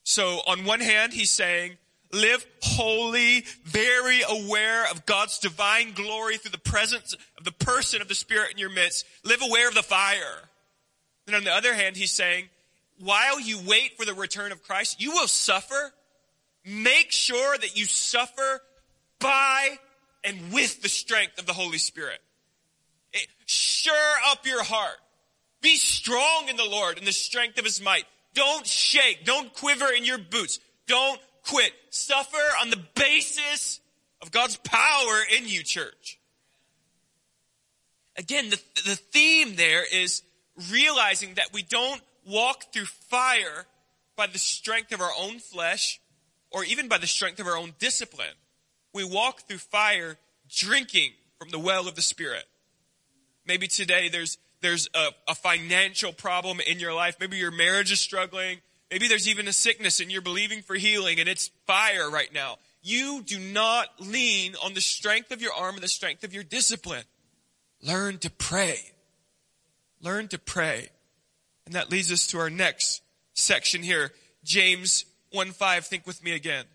So 0.03 0.41
on 0.47 0.65
one 0.65 0.81
hand, 0.81 1.13
he's 1.13 1.31
saying, 1.31 1.77
live 2.11 2.45
holy, 2.61 3.45
very 3.63 4.21
aware 4.27 4.89
of 4.89 5.05
God's 5.05 5.39
divine 5.39 5.93
glory 5.93 6.37
through 6.37 6.51
the 6.51 6.57
presence 6.57 7.15
of 7.37 7.43
the 7.43 7.51
person 7.51 8.01
of 8.01 8.07
the 8.07 8.15
Spirit 8.15 8.51
in 8.51 8.57
your 8.57 8.69
midst. 8.69 9.05
Live 9.23 9.41
aware 9.41 9.67
of 9.67 9.75
the 9.75 9.83
fire. 9.83 10.49
And 11.27 11.35
on 11.35 11.43
the 11.43 11.53
other 11.53 11.73
hand, 11.73 11.97
he's 11.97 12.11
saying, 12.11 12.49
while 12.99 13.39
you 13.39 13.59
wait 13.65 13.97
for 13.97 14.05
the 14.05 14.13
return 14.13 14.51
of 14.51 14.63
Christ, 14.63 15.01
you 15.01 15.11
will 15.11 15.27
suffer. 15.27 15.93
Make 16.65 17.11
sure 17.11 17.57
that 17.57 17.77
you 17.77 17.85
suffer 17.85 18.61
by 19.19 19.77
and 20.23 20.51
with 20.51 20.81
the 20.81 20.89
strength 20.89 21.37
of 21.37 21.45
the 21.45 21.53
Holy 21.53 21.77
Spirit. 21.77 22.19
Eh, 23.13 23.19
sure 23.45 23.93
up 24.29 24.45
your 24.45 24.63
heart. 24.63 24.97
Be 25.61 25.77
strong 25.77 26.49
in 26.49 26.57
the 26.57 26.65
Lord 26.65 26.97
and 26.97 27.05
the 27.05 27.11
strength 27.11 27.57
of 27.59 27.65
his 27.65 27.81
might. 27.81 28.05
Don't 28.33 28.65
shake. 28.65 29.25
Don't 29.25 29.53
quiver 29.53 29.91
in 29.95 30.05
your 30.05 30.17
boots. 30.17 30.59
Don't 30.87 31.19
quit. 31.43 31.71
Suffer 31.89 32.37
on 32.61 32.69
the 32.69 32.83
basis 32.95 33.79
of 34.21 34.31
God's 34.31 34.57
power 34.57 35.21
in 35.37 35.47
you, 35.47 35.63
church. 35.63 36.19
Again, 38.17 38.49
the, 38.49 38.59
the 38.85 38.95
theme 38.95 39.55
there 39.55 39.83
is 39.83 40.23
realizing 40.71 41.35
that 41.35 41.53
we 41.53 41.63
don't 41.63 42.01
walk 42.25 42.73
through 42.73 42.85
fire 42.85 43.65
by 44.15 44.27
the 44.27 44.39
strength 44.39 44.93
of 44.93 45.01
our 45.01 45.11
own 45.19 45.39
flesh 45.39 45.99
or 46.51 46.63
even 46.63 46.87
by 46.87 46.97
the 46.97 47.07
strength 47.07 47.39
of 47.39 47.47
our 47.47 47.57
own 47.57 47.73
discipline. 47.79 48.35
We 48.93 49.03
walk 49.03 49.41
through 49.41 49.57
fire 49.57 50.17
drinking 50.49 51.11
from 51.37 51.49
the 51.49 51.59
well 51.59 51.87
of 51.87 51.95
the 51.95 52.01
Spirit. 52.01 52.45
Maybe 53.45 53.67
today 53.67 54.09
there's 54.09 54.37
there's 54.61 54.89
a, 54.95 55.09
a 55.27 55.35
financial 55.35 56.11
problem 56.11 56.59
in 56.59 56.79
your 56.79 56.93
life. 56.93 57.17
Maybe 57.19 57.37
your 57.37 57.51
marriage 57.51 57.91
is 57.91 57.99
struggling. 57.99 58.59
Maybe 58.89 59.07
there's 59.07 59.27
even 59.27 59.47
a 59.47 59.53
sickness 59.53 59.99
and 59.99 60.11
you're 60.11 60.21
believing 60.21 60.61
for 60.61 60.75
healing 60.75 61.19
and 61.19 61.29
it's 61.29 61.51
fire 61.67 62.09
right 62.09 62.33
now. 62.33 62.57
You 62.81 63.21
do 63.23 63.39
not 63.39 63.89
lean 63.99 64.55
on 64.63 64.73
the 64.73 64.81
strength 64.81 65.31
of 65.31 65.41
your 65.41 65.53
arm 65.53 65.75
and 65.75 65.83
the 65.83 65.87
strength 65.87 66.23
of 66.23 66.33
your 66.33 66.43
discipline. 66.43 67.03
Learn 67.81 68.17
to 68.19 68.29
pray. 68.29 68.79
Learn 70.01 70.27
to 70.29 70.39
pray. 70.39 70.89
And 71.65 71.75
that 71.75 71.91
leads 71.91 72.11
us 72.11 72.27
to 72.27 72.39
our 72.39 72.49
next 72.49 73.01
section 73.33 73.83
here. 73.83 74.11
James 74.43 75.05
1 75.31 75.51
5, 75.51 75.85
think 75.85 76.07
with 76.07 76.23
me 76.23 76.33
again. 76.33 76.65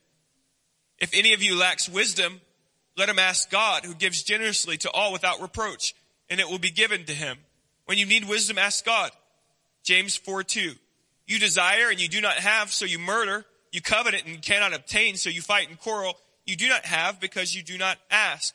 If 0.99 1.11
any 1.15 1.33
of 1.33 1.43
you 1.43 1.59
lacks 1.59 1.89
wisdom, 1.89 2.41
let 2.97 3.09
him 3.09 3.19
ask 3.19 3.51
God 3.51 3.85
who 3.85 3.95
gives 3.95 4.23
generously 4.23 4.77
to 4.79 4.91
all 4.91 5.13
without 5.13 5.41
reproach 5.41 5.95
and 6.31 6.39
it 6.39 6.49
will 6.49 6.59
be 6.59 6.71
given 6.71 7.05
to 7.05 7.13
him. 7.13 7.39
When 7.87 7.99
you 7.99 8.07
need 8.07 8.29
wisdom, 8.29 8.57
ask 8.57 8.85
God. 8.85 9.11
James 9.83 10.17
4 10.17 10.45
2. 10.45 10.73
You 11.27 11.39
desire 11.39 11.91
and 11.91 12.01
you 12.01 12.09
do 12.09 12.21
not 12.21 12.35
have, 12.35 12.73
so 12.73 12.85
you 12.85 12.99
murder. 12.99 13.45
You 13.73 13.81
covet 13.81 14.15
and 14.27 14.43
cannot 14.43 14.75
obtain, 14.75 15.17
so 15.17 15.31
you 15.31 15.43
fight 15.43 15.69
and 15.69 15.79
quarrel. 15.79 16.17
You 16.45 16.57
do 16.57 16.69
not 16.69 16.85
have 16.85 17.21
because 17.21 17.55
you 17.55 17.63
do 17.63 17.79
not 17.79 17.99
ask. 18.11 18.55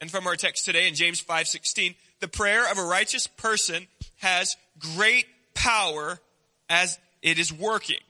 And 0.00 0.10
from 0.10 0.26
our 0.26 0.36
text 0.36 0.64
today 0.64 0.88
in 0.88 0.94
James 0.94 1.20
5:16, 1.20 1.94
the 2.20 2.28
prayer 2.28 2.70
of 2.70 2.78
a 2.78 2.84
righteous 2.84 3.26
person 3.26 3.86
has 4.16 4.56
great 4.78 5.26
power 5.54 6.20
as 6.68 6.98
it 7.22 7.38
is 7.38 7.52
working. 7.52 8.00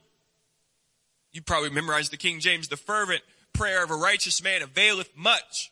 You 1.35 1.41
probably 1.41 1.69
memorized 1.69 2.13
the 2.13 2.17
King 2.17 2.39
James, 2.39 2.69
the 2.69 2.77
fervent 2.77 3.21
prayer 3.51 3.83
of 3.83 3.91
a 3.91 3.95
righteous 3.95 4.41
man 4.41 4.61
availeth 4.61 5.09
much. 5.17 5.69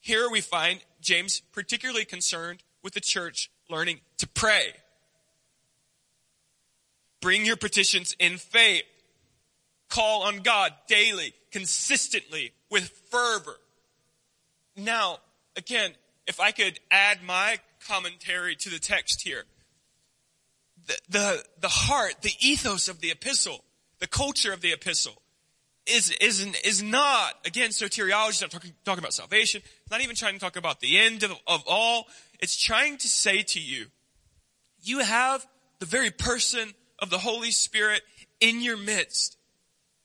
Here 0.00 0.28
we 0.28 0.40
find 0.40 0.80
James 1.00 1.40
particularly 1.52 2.04
concerned 2.04 2.64
with 2.82 2.94
the 2.94 3.00
church 3.00 3.48
learning 3.70 4.00
to 4.18 4.26
pray. 4.26 4.72
Bring 7.20 7.46
your 7.46 7.54
petitions 7.54 8.16
in 8.18 8.38
faith. 8.38 8.82
Call 9.88 10.24
on 10.24 10.38
God 10.38 10.72
daily, 10.88 11.34
consistently, 11.52 12.54
with 12.68 12.88
fervor. 13.08 13.60
Now, 14.76 15.18
again, 15.54 15.92
if 16.26 16.40
I 16.40 16.50
could 16.50 16.80
add 16.90 17.22
my 17.22 17.58
commentary 17.86 18.56
to 18.56 18.68
the 18.68 18.80
text 18.80 19.22
here, 19.22 19.44
the, 20.86 20.98
the, 21.08 21.44
the 21.60 21.68
heart, 21.68 22.22
the 22.22 22.32
ethos 22.40 22.88
of 22.88 23.00
the 23.00 23.10
epistle, 23.10 23.64
the 23.98 24.06
culture 24.06 24.52
of 24.52 24.60
the 24.60 24.72
epistle 24.72 25.22
is, 25.86 26.10
is, 26.20 26.46
is 26.64 26.82
not, 26.82 27.34
again, 27.44 27.70
soteriology 27.70 28.30
is 28.30 28.42
not 28.42 28.50
talking, 28.50 28.72
talking 28.84 29.00
about 29.00 29.12
salvation. 29.12 29.62
Not 29.90 30.00
even 30.00 30.16
trying 30.16 30.34
to 30.34 30.40
talk 30.40 30.56
about 30.56 30.80
the 30.80 30.98
end 30.98 31.22
of, 31.22 31.32
of 31.46 31.64
all. 31.66 32.06
It's 32.40 32.56
trying 32.56 32.98
to 32.98 33.08
say 33.08 33.42
to 33.42 33.60
you, 33.60 33.86
you 34.82 35.00
have 35.00 35.46
the 35.78 35.86
very 35.86 36.10
person 36.10 36.72
of 36.98 37.10
the 37.10 37.18
Holy 37.18 37.50
Spirit 37.50 38.02
in 38.40 38.60
your 38.60 38.76
midst. 38.76 39.36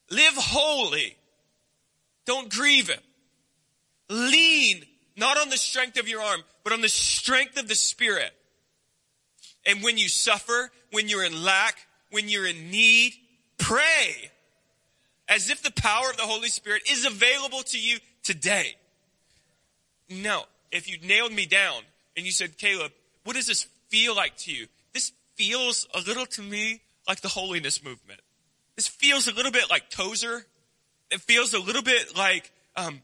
Live 0.09 0.33
holy. 0.35 1.17
Don't 2.25 2.49
grieve 2.49 2.89
him. 2.89 2.99
Lean 4.09 4.83
not 5.15 5.37
on 5.37 5.49
the 5.49 5.57
strength 5.57 5.99
of 5.99 6.07
your 6.07 6.21
arm, 6.21 6.41
but 6.63 6.73
on 6.73 6.81
the 6.81 6.89
strength 6.89 7.57
of 7.57 7.67
the 7.67 7.75
Spirit. 7.75 8.31
And 9.67 9.83
when 9.83 9.97
you 9.97 10.07
suffer, 10.07 10.71
when 10.91 11.09
you're 11.09 11.25
in 11.25 11.43
lack, 11.43 11.75
when 12.09 12.29
you're 12.29 12.47
in 12.47 12.71
need, 12.71 13.13
pray 13.57 14.31
as 15.27 15.49
if 15.49 15.61
the 15.61 15.71
power 15.71 16.09
of 16.09 16.15
the 16.15 16.23
Holy 16.23 16.47
Spirit 16.47 16.89
is 16.89 17.05
available 17.05 17.61
to 17.63 17.79
you 17.79 17.97
today. 18.23 18.75
Now, 20.09 20.45
if 20.71 20.89
you 20.89 20.97
nailed 21.05 21.33
me 21.33 21.45
down 21.45 21.81
and 22.15 22.25
you 22.25 22.31
said, 22.31 22.57
Caleb, 22.57 22.93
what 23.25 23.35
does 23.35 23.47
this 23.47 23.67
feel 23.89 24.15
like 24.15 24.37
to 24.37 24.53
you? 24.53 24.67
This 24.93 25.11
feels 25.35 25.85
a 25.93 25.99
little 25.99 26.25
to 26.27 26.41
me 26.41 26.81
like 27.07 27.19
the 27.19 27.27
holiness 27.27 27.83
movement. 27.83 28.21
This 28.77 28.87
feels 28.87 29.27
a 29.27 29.33
little 29.33 29.51
bit 29.51 29.69
like 29.69 29.89
Tozer. 29.89 30.45
It 31.11 31.19
feels 31.19 31.53
a 31.53 31.59
little 31.59 31.81
bit 31.81 32.15
like 32.15 32.51
um, 32.77 33.01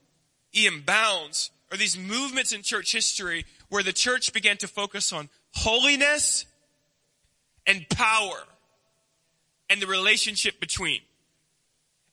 E.M. 0.55 0.83
Bounds 0.85 1.51
or 1.71 1.77
these 1.77 1.97
movements 1.97 2.53
in 2.53 2.61
church 2.61 2.93
history 2.93 3.45
where 3.67 3.83
the 3.83 3.91
church 3.91 4.31
began 4.31 4.55
to 4.57 4.67
focus 4.67 5.11
on 5.11 5.29
holiness 5.51 6.45
and 7.65 7.87
power 7.89 8.43
and 9.69 9.81
the 9.81 9.87
relationship 9.87 10.59
between. 10.59 11.01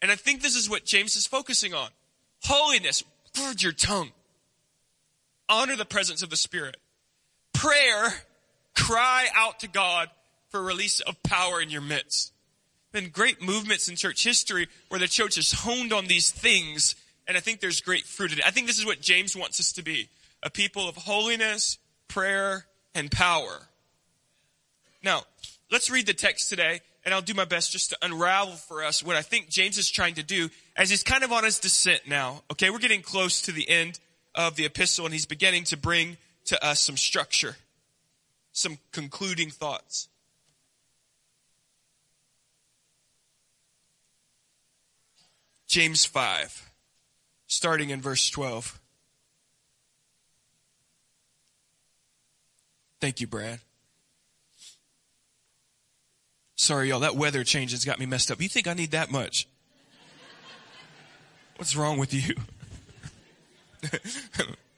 And 0.02 0.10
I 0.10 0.16
think 0.16 0.40
this 0.40 0.56
is 0.56 0.70
what 0.70 0.84
James 0.84 1.16
is 1.16 1.26
focusing 1.26 1.74
on. 1.74 1.90
Holiness, 2.42 3.02
guard 3.36 3.62
your 3.62 3.72
tongue. 3.72 4.10
Honor 5.48 5.76
the 5.76 5.84
presence 5.84 6.22
of 6.22 6.30
the 6.30 6.36
Spirit. 6.36 6.76
Prayer, 7.52 8.14
cry 8.74 9.26
out 9.34 9.60
to 9.60 9.68
God 9.68 10.08
for 10.48 10.62
release 10.62 11.00
of 11.00 11.22
power 11.22 11.60
in 11.60 11.70
your 11.70 11.82
midst. 11.82 12.32
Been 12.92 13.10
great 13.10 13.42
movements 13.42 13.88
in 13.88 13.96
church 13.96 14.24
history 14.24 14.68
where 14.88 14.98
the 14.98 15.06
church 15.06 15.36
has 15.36 15.52
honed 15.52 15.92
on 15.92 16.06
these 16.06 16.30
things, 16.30 16.96
and 17.26 17.36
I 17.36 17.40
think 17.40 17.60
there's 17.60 17.80
great 17.80 18.04
fruit 18.04 18.32
in 18.32 18.38
it. 18.38 18.46
I 18.46 18.50
think 18.50 18.66
this 18.66 18.78
is 18.78 18.86
what 18.86 19.00
James 19.00 19.36
wants 19.36 19.60
us 19.60 19.72
to 19.72 19.82
be. 19.82 20.08
A 20.42 20.50
people 20.50 20.88
of 20.88 20.96
holiness, 20.96 21.78
prayer, 22.08 22.66
and 22.94 23.10
power. 23.10 23.60
Now, 25.02 25.22
let's 25.70 25.90
read 25.90 26.06
the 26.06 26.14
text 26.14 26.48
today 26.48 26.80
and 27.04 27.14
I'll 27.14 27.22
do 27.22 27.34
my 27.34 27.44
best 27.44 27.72
just 27.72 27.90
to 27.90 27.98
unravel 28.02 28.54
for 28.54 28.84
us 28.84 29.02
what 29.02 29.16
I 29.16 29.22
think 29.22 29.48
James 29.48 29.78
is 29.78 29.90
trying 29.90 30.14
to 30.14 30.22
do 30.22 30.50
as 30.76 30.90
he's 30.90 31.02
kind 31.02 31.24
of 31.24 31.32
on 31.32 31.44
his 31.44 31.58
descent 31.58 32.02
now. 32.06 32.42
Okay, 32.50 32.70
we're 32.70 32.78
getting 32.78 33.02
close 33.02 33.42
to 33.42 33.52
the 33.52 33.68
end 33.68 33.98
of 34.34 34.56
the 34.56 34.64
epistle 34.64 35.06
and 35.06 35.14
he's 35.14 35.26
beginning 35.26 35.64
to 35.64 35.76
bring 35.76 36.16
to 36.46 36.64
us 36.64 36.80
some 36.80 36.96
structure, 36.96 37.56
some 38.52 38.78
concluding 38.92 39.50
thoughts. 39.50 40.08
James 45.68 46.04
5, 46.04 46.70
starting 47.46 47.90
in 47.90 48.00
verse 48.00 48.28
12. 48.28 48.80
Thank 53.00 53.20
you, 53.20 53.28
Brad. 53.28 53.60
Sorry, 56.60 56.90
y'all, 56.90 57.00
that 57.00 57.16
weather 57.16 57.42
change 57.42 57.70
has 57.70 57.86
got 57.86 57.98
me 57.98 58.04
messed 58.04 58.30
up. 58.30 58.42
You 58.42 58.46
think 58.46 58.68
I 58.68 58.74
need 58.74 58.90
that 58.90 59.10
much? 59.10 59.48
What's 61.56 61.74
wrong 61.74 61.96
with 61.96 62.12
you? 62.12 62.34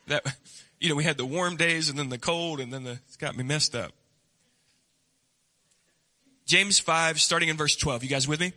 that, 0.07 0.37
you 0.79 0.89
know, 0.89 0.95
we 0.95 1.03
had 1.03 1.17
the 1.17 1.27
warm 1.27 1.57
days 1.57 1.89
and 1.89 1.99
then 1.99 2.09
the 2.09 2.19
cold 2.19 2.61
and 2.61 2.73
then 2.73 2.85
the, 2.85 3.01
it's 3.09 3.17
got 3.17 3.37
me 3.37 3.43
messed 3.43 3.75
up. 3.75 3.91
James 6.47 6.79
5, 6.79 7.21
starting 7.21 7.49
in 7.49 7.57
verse 7.57 7.75
12. 7.75 8.05
You 8.05 8.09
guys 8.09 8.29
with 8.29 8.39
me? 8.39 8.53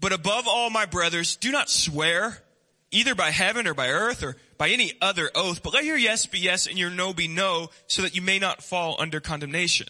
But 0.00 0.14
above 0.14 0.48
all, 0.48 0.70
my 0.70 0.86
brothers, 0.86 1.36
do 1.36 1.52
not 1.52 1.68
swear, 1.68 2.42
either 2.90 3.14
by 3.14 3.28
heaven 3.32 3.66
or 3.66 3.74
by 3.74 3.90
earth 3.90 4.22
or 4.22 4.38
by 4.56 4.70
any 4.70 4.94
other 5.02 5.30
oath, 5.34 5.62
but 5.62 5.74
let 5.74 5.84
your 5.84 5.98
yes 5.98 6.24
be 6.24 6.38
yes 6.38 6.68
and 6.68 6.78
your 6.78 6.88
no 6.88 7.12
be 7.12 7.28
no, 7.28 7.68
so 7.86 8.00
that 8.00 8.16
you 8.16 8.22
may 8.22 8.38
not 8.38 8.62
fall 8.62 8.96
under 8.98 9.20
condemnation. 9.20 9.88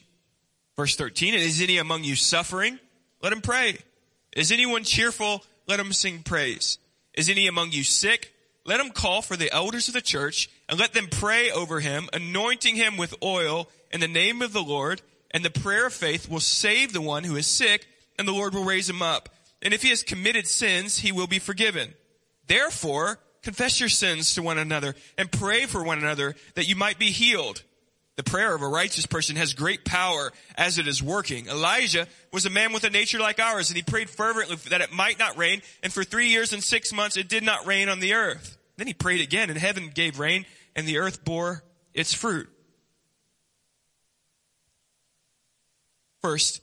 Verse 0.78 0.94
13, 0.94 1.34
and 1.34 1.42
is 1.42 1.60
any 1.60 1.76
among 1.78 2.04
you 2.04 2.14
suffering? 2.14 2.78
Let 3.20 3.32
him 3.32 3.40
pray. 3.40 3.78
Is 4.36 4.52
anyone 4.52 4.84
cheerful? 4.84 5.42
Let 5.66 5.80
him 5.80 5.92
sing 5.92 6.22
praise. 6.22 6.78
Is 7.14 7.28
any 7.28 7.48
among 7.48 7.72
you 7.72 7.82
sick? 7.82 8.32
Let 8.64 8.78
him 8.78 8.90
call 8.90 9.20
for 9.20 9.36
the 9.36 9.52
elders 9.52 9.88
of 9.88 9.94
the 9.94 10.00
church 10.00 10.48
and 10.68 10.78
let 10.78 10.92
them 10.92 11.08
pray 11.10 11.50
over 11.50 11.80
him, 11.80 12.08
anointing 12.12 12.76
him 12.76 12.96
with 12.96 13.12
oil 13.24 13.68
in 13.90 13.98
the 13.98 14.06
name 14.06 14.40
of 14.40 14.52
the 14.52 14.62
Lord. 14.62 15.02
And 15.32 15.44
the 15.44 15.50
prayer 15.50 15.86
of 15.86 15.94
faith 15.94 16.28
will 16.28 16.38
save 16.38 16.92
the 16.92 17.00
one 17.00 17.24
who 17.24 17.34
is 17.34 17.48
sick 17.48 17.84
and 18.16 18.28
the 18.28 18.32
Lord 18.32 18.54
will 18.54 18.62
raise 18.62 18.88
him 18.88 19.02
up. 19.02 19.30
And 19.60 19.74
if 19.74 19.82
he 19.82 19.88
has 19.88 20.04
committed 20.04 20.46
sins, 20.46 20.98
he 20.98 21.10
will 21.10 21.26
be 21.26 21.40
forgiven. 21.40 21.92
Therefore, 22.46 23.18
confess 23.42 23.80
your 23.80 23.88
sins 23.88 24.32
to 24.34 24.42
one 24.42 24.58
another 24.58 24.94
and 25.16 25.32
pray 25.32 25.66
for 25.66 25.82
one 25.82 25.98
another 25.98 26.36
that 26.54 26.68
you 26.68 26.76
might 26.76 27.00
be 27.00 27.10
healed. 27.10 27.64
The 28.18 28.24
prayer 28.24 28.52
of 28.52 28.62
a 28.62 28.68
righteous 28.68 29.06
person 29.06 29.36
has 29.36 29.54
great 29.54 29.84
power 29.84 30.32
as 30.56 30.78
it 30.78 30.88
is 30.88 31.00
working. 31.00 31.46
Elijah 31.46 32.08
was 32.32 32.46
a 32.46 32.50
man 32.50 32.72
with 32.72 32.82
a 32.82 32.90
nature 32.90 33.20
like 33.20 33.38
ours 33.38 33.70
and 33.70 33.76
he 33.76 33.82
prayed 33.84 34.10
fervently 34.10 34.56
that 34.70 34.80
it 34.80 34.92
might 34.92 35.20
not 35.20 35.38
rain 35.38 35.62
and 35.84 35.92
for 35.92 36.02
three 36.02 36.30
years 36.30 36.52
and 36.52 36.60
six 36.60 36.92
months 36.92 37.16
it 37.16 37.28
did 37.28 37.44
not 37.44 37.64
rain 37.64 37.88
on 37.88 38.00
the 38.00 38.14
earth. 38.14 38.58
Then 38.76 38.88
he 38.88 38.92
prayed 38.92 39.20
again 39.20 39.50
and 39.50 39.58
heaven 39.58 39.92
gave 39.94 40.18
rain 40.18 40.46
and 40.74 40.84
the 40.84 40.98
earth 40.98 41.24
bore 41.24 41.62
its 41.94 42.12
fruit. 42.12 42.48
First, 46.20 46.60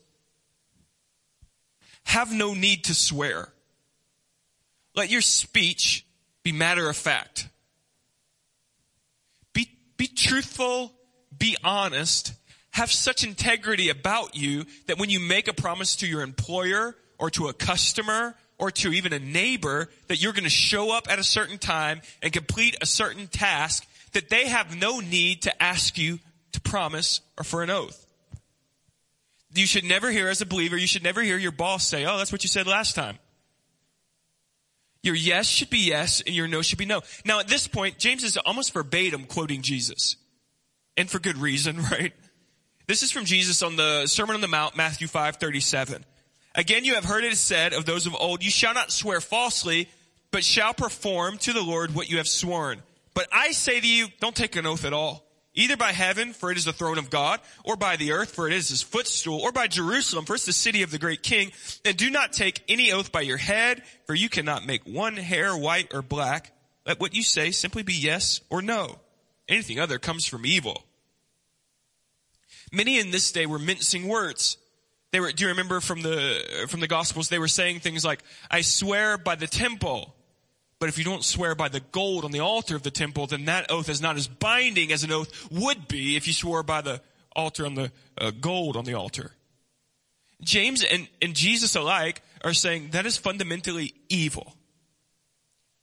have 2.03 2.33
no 2.33 2.53
need 2.53 2.83
to 2.83 2.93
swear. 2.93 3.47
Let 4.93 5.09
your 5.09 5.21
speech 5.21 6.05
be 6.43 6.51
matter 6.51 6.89
of 6.89 6.97
fact. 6.97 7.47
Be, 9.53 9.69
be 9.95 10.07
truthful, 10.07 10.91
be 11.37 11.57
honest, 11.63 12.33
have 12.71 12.91
such 12.91 13.23
integrity 13.23 13.89
about 13.89 14.35
you 14.35 14.65
that 14.87 14.97
when 14.97 15.09
you 15.09 15.19
make 15.19 15.47
a 15.47 15.53
promise 15.53 15.97
to 15.97 16.07
your 16.07 16.21
employer 16.21 16.95
or 17.17 17.29
to 17.31 17.47
a 17.47 17.53
customer 17.53 18.35
or 18.57 18.71
to 18.71 18.91
even 18.91 19.13
a 19.13 19.19
neighbor 19.19 19.89
that 20.07 20.21
you're 20.21 20.33
going 20.33 20.43
to 20.43 20.49
show 20.49 20.95
up 20.95 21.09
at 21.09 21.19
a 21.19 21.23
certain 21.23 21.57
time 21.57 22.01
and 22.21 22.33
complete 22.33 22.75
a 22.81 22.85
certain 22.85 23.27
task 23.27 23.85
that 24.13 24.29
they 24.29 24.47
have 24.47 24.77
no 24.77 24.99
need 24.99 25.43
to 25.43 25.63
ask 25.63 25.97
you 25.97 26.19
to 26.53 26.61
promise 26.61 27.21
or 27.37 27.43
for 27.43 27.63
an 27.63 27.69
oath. 27.69 28.05
You 29.53 29.65
should 29.65 29.85
never 29.85 30.11
hear 30.11 30.27
as 30.27 30.41
a 30.41 30.45
believer, 30.45 30.77
you 30.77 30.87
should 30.87 31.03
never 31.03 31.21
hear 31.21 31.37
your 31.37 31.51
boss 31.51 31.87
say, 31.87 32.05
oh, 32.05 32.17
that's 32.17 32.31
what 32.31 32.43
you 32.43 32.49
said 32.49 32.67
last 32.67 32.95
time. 32.95 33.17
Your 35.01 35.15
yes 35.15 35.47
should 35.47 35.69
be 35.69 35.87
yes 35.87 36.21
and 36.25 36.35
your 36.35 36.47
no 36.47 36.61
should 36.61 36.79
be 36.79 36.85
no. 36.85 37.01
Now 37.25 37.39
at 37.39 37.47
this 37.47 37.67
point, 37.67 37.99
James 37.99 38.23
is 38.23 38.37
almost 38.37 38.73
verbatim 38.73 39.25
quoting 39.25 39.61
Jesus. 39.61 40.17
And 40.97 41.09
for 41.09 41.19
good 41.19 41.37
reason, 41.37 41.81
right? 41.91 42.13
This 42.87 43.03
is 43.03 43.11
from 43.11 43.25
Jesus 43.25 43.61
on 43.63 43.75
the 43.75 44.07
Sermon 44.07 44.35
on 44.35 44.41
the 44.41 44.47
Mount, 44.47 44.75
Matthew 44.75 45.07
5, 45.07 45.37
37. 45.37 46.05
Again, 46.53 46.85
you 46.85 46.95
have 46.95 47.05
heard 47.05 47.23
it 47.23 47.35
said 47.35 47.73
of 47.73 47.85
those 47.85 48.05
of 48.05 48.15
old, 48.15 48.43
you 48.43 48.51
shall 48.51 48.73
not 48.73 48.91
swear 48.91 49.19
falsely, 49.19 49.89
but 50.31 50.43
shall 50.43 50.73
perform 50.73 51.37
to 51.39 51.53
the 51.53 51.63
Lord 51.63 51.95
what 51.95 52.09
you 52.09 52.17
have 52.17 52.27
sworn. 52.27 52.81
But 53.13 53.27
I 53.31 53.51
say 53.51 53.79
to 53.79 53.87
you, 53.87 54.07
don't 54.19 54.35
take 54.35 54.55
an 54.55 54.65
oath 54.65 54.85
at 54.85 54.93
all 54.93 55.25
either 55.55 55.77
by 55.77 55.91
heaven, 55.93 56.33
for 56.33 56.51
it 56.51 56.57
is 56.57 56.65
the 56.65 56.73
throne 56.73 56.97
of 56.97 57.09
God, 57.09 57.39
or 57.63 57.75
by 57.75 57.95
the 57.95 58.11
earth, 58.11 58.31
for 58.35 58.47
it 58.47 58.53
is 58.53 58.69
his 58.69 58.81
footstool, 58.81 59.39
or 59.39 59.51
by 59.51 59.67
Jerusalem, 59.67 60.25
for 60.25 60.35
it's 60.35 60.45
the 60.45 60.53
city 60.53 60.83
of 60.83 60.91
the 60.91 60.99
great 60.99 61.23
king. 61.23 61.51
And 61.83 61.97
do 61.97 62.09
not 62.09 62.33
take 62.33 62.63
any 62.67 62.91
oath 62.91 63.11
by 63.11 63.21
your 63.21 63.37
head, 63.37 63.81
for 64.05 64.13
you 64.13 64.29
cannot 64.29 64.65
make 64.65 64.83
one 64.83 65.15
hair 65.15 65.55
white 65.57 65.93
or 65.93 66.01
black. 66.01 66.51
Let 66.85 66.99
what 66.99 67.15
you 67.15 67.23
say 67.23 67.51
simply 67.51 67.83
be 67.83 67.93
yes 67.93 68.41
or 68.49 68.61
no. 68.61 68.99
Anything 69.47 69.79
other 69.79 69.99
comes 69.99 70.25
from 70.25 70.45
evil. 70.45 70.83
Many 72.71 72.99
in 72.99 73.11
this 73.11 73.31
day 73.31 73.45
were 73.45 73.59
mincing 73.59 74.07
words. 74.07 74.57
They 75.11 75.19
were, 75.19 75.31
do 75.31 75.43
you 75.43 75.49
remember 75.49 75.79
from 75.79 76.01
the, 76.01 76.65
from 76.67 76.79
the 76.79 76.87
gospels, 76.87 77.29
they 77.29 77.39
were 77.39 77.47
saying 77.47 77.79
things 77.79 78.03
like, 78.03 78.23
I 78.49 78.61
swear 78.61 79.17
by 79.17 79.35
the 79.35 79.47
temple, 79.47 80.15
but 80.79 80.89
if 80.89 80.97
you 80.97 81.03
don't 81.03 81.23
swear 81.23 81.55
by 81.55 81.69
the 81.69 81.79
gold 81.79 82.25
on 82.25 82.31
the 82.31 82.41
altar 82.41 82.75
of 82.75 82.83
the 82.83 82.91
temple, 82.91 83.27
then 83.27 83.45
that 83.45 83.71
oath 83.71 83.87
is 83.87 84.01
not 84.01 84.17
as 84.17 84.27
binding 84.27 84.91
as 84.91 85.03
an 85.03 85.11
oath 85.11 85.47
would 85.51 85.87
be 85.87 86.17
if 86.17 86.27
you 86.27 86.33
swore 86.33 86.63
by 86.63 86.81
the 86.81 87.01
altar 87.35 87.65
on 87.65 87.75
the 87.75 87.91
uh, 88.17 88.31
gold 88.31 88.75
on 88.75 88.85
the 88.85 88.95
altar. 88.95 89.31
James 90.41 90.83
and, 90.83 91.07
and 91.21 91.33
Jesus 91.33 91.75
alike 91.75 92.21
are 92.43 92.53
saying 92.53 92.89
that 92.91 93.05
is 93.05 93.17
fundamentally 93.17 93.93
evil. 94.09 94.55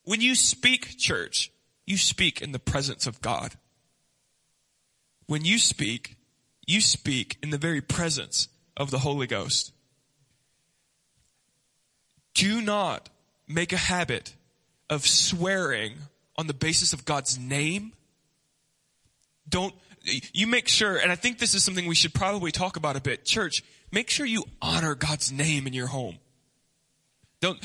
When 0.05 0.21
you 0.21 0.35
speak, 0.35 0.99
church, 0.99 1.52
you 1.93 1.99
speak 1.99 2.41
in 2.41 2.53
the 2.53 2.59
presence 2.59 3.07
of 3.07 3.21
God. 3.21 3.53
When 5.27 5.45
you 5.45 5.59
speak, 5.59 6.17
you 6.67 6.81
speak 6.81 7.37
in 7.43 7.51
the 7.51 7.59
very 7.59 7.83
presence 7.83 8.49
of 8.79 8.91
the 8.91 8.99
Holy 8.99 9.27
Ghost. 9.27 9.73
Do 12.33 12.63
not 12.63 13.11
make 13.47 13.75
a 13.75 13.77
habit 13.77 14.35
of 14.89 15.07
swearing 15.07 15.93
on 16.37 16.47
the 16.47 16.55
basis 16.55 16.95
of 16.95 17.05
God's 17.05 17.39
name. 17.39 17.93
Don't, 19.47 19.75
you 20.33 20.47
make 20.47 20.67
sure, 20.67 20.97
and 20.97 21.13
I 21.13 21.15
think 21.15 21.39
this 21.39 21.55
is 21.55 21.63
something 21.63 21.87
we 21.87 21.95
should 21.95 22.15
probably 22.15 22.53
talk 22.53 22.77
about 22.77 22.97
a 22.97 23.03
bit. 23.03 23.27
Church, 23.27 23.63
make 23.91 24.09
sure 24.09 24.25
you 24.25 24.45
honor 24.63 24.95
God's 24.95 25.31
name 25.31 25.67
in 25.67 25.75
your 25.75 25.89
home. 25.89 26.17
Don't, 27.41 27.59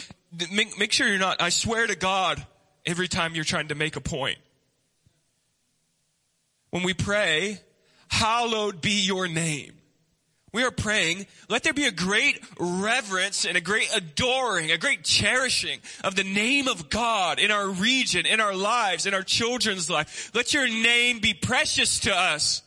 make, 0.52 0.78
make 0.78 0.92
sure 0.92 1.08
you're 1.08 1.18
not, 1.18 1.42
I 1.42 1.48
swear 1.48 1.88
to 1.88 1.96
God 1.96 2.46
every 2.88 3.08
time 3.08 3.36
you're 3.36 3.44
trying 3.44 3.68
to 3.68 3.76
make 3.76 3.96
a 3.96 4.02
point. 4.02 4.40
When 6.72 6.84
we 6.84 6.94
pray, 6.94 7.60
hallowed 8.08 8.82
be 8.82 9.02
your 9.06 9.28
name. 9.28 9.74
We 10.54 10.64
are 10.64 10.72
praying, 10.72 11.28
let 11.50 11.64
there 11.64 11.74
be 11.74 11.86
a 11.86 11.92
great 11.92 12.40
reverence 12.58 13.46
and 13.46 13.58
a 13.58 13.62
great 13.62 13.90
adoring, 13.94 14.72
a 14.72 14.78
great 14.78 15.04
cherishing 15.04 15.80
of 16.04 16.16
the 16.16 16.24
name 16.24 16.68
of 16.68 16.90
God 16.90 17.38
in 17.40 17.52
our 17.52 17.68
region, 17.70 18.26
in 18.26 18.40
our 18.40 18.56
lives, 18.56 19.06
in 19.06 19.14
our 19.14 19.24
children's 19.24 19.90
life. 19.90 20.32
Let 20.34 20.54
your 20.54 20.68
name 20.68 21.20
be 21.20 21.34
precious 21.34 22.00
to 22.00 22.16
us. 22.16 22.64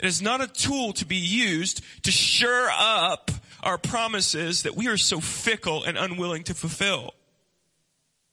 It 0.00 0.06
is 0.06 0.20
not 0.20 0.40
a 0.40 0.46
tool 0.48 0.92
to 0.94 1.06
be 1.06 1.16
used 1.16 1.82
to 2.02 2.10
sure 2.10 2.68
up 2.70 3.30
our 3.62 3.78
promises 3.78 4.64
that 4.64 4.76
we 4.76 4.88
are 4.88 4.96
so 4.96 5.20
fickle 5.20 5.84
and 5.84 5.96
unwilling 5.96 6.42
to 6.44 6.54
fulfill. 6.54 7.14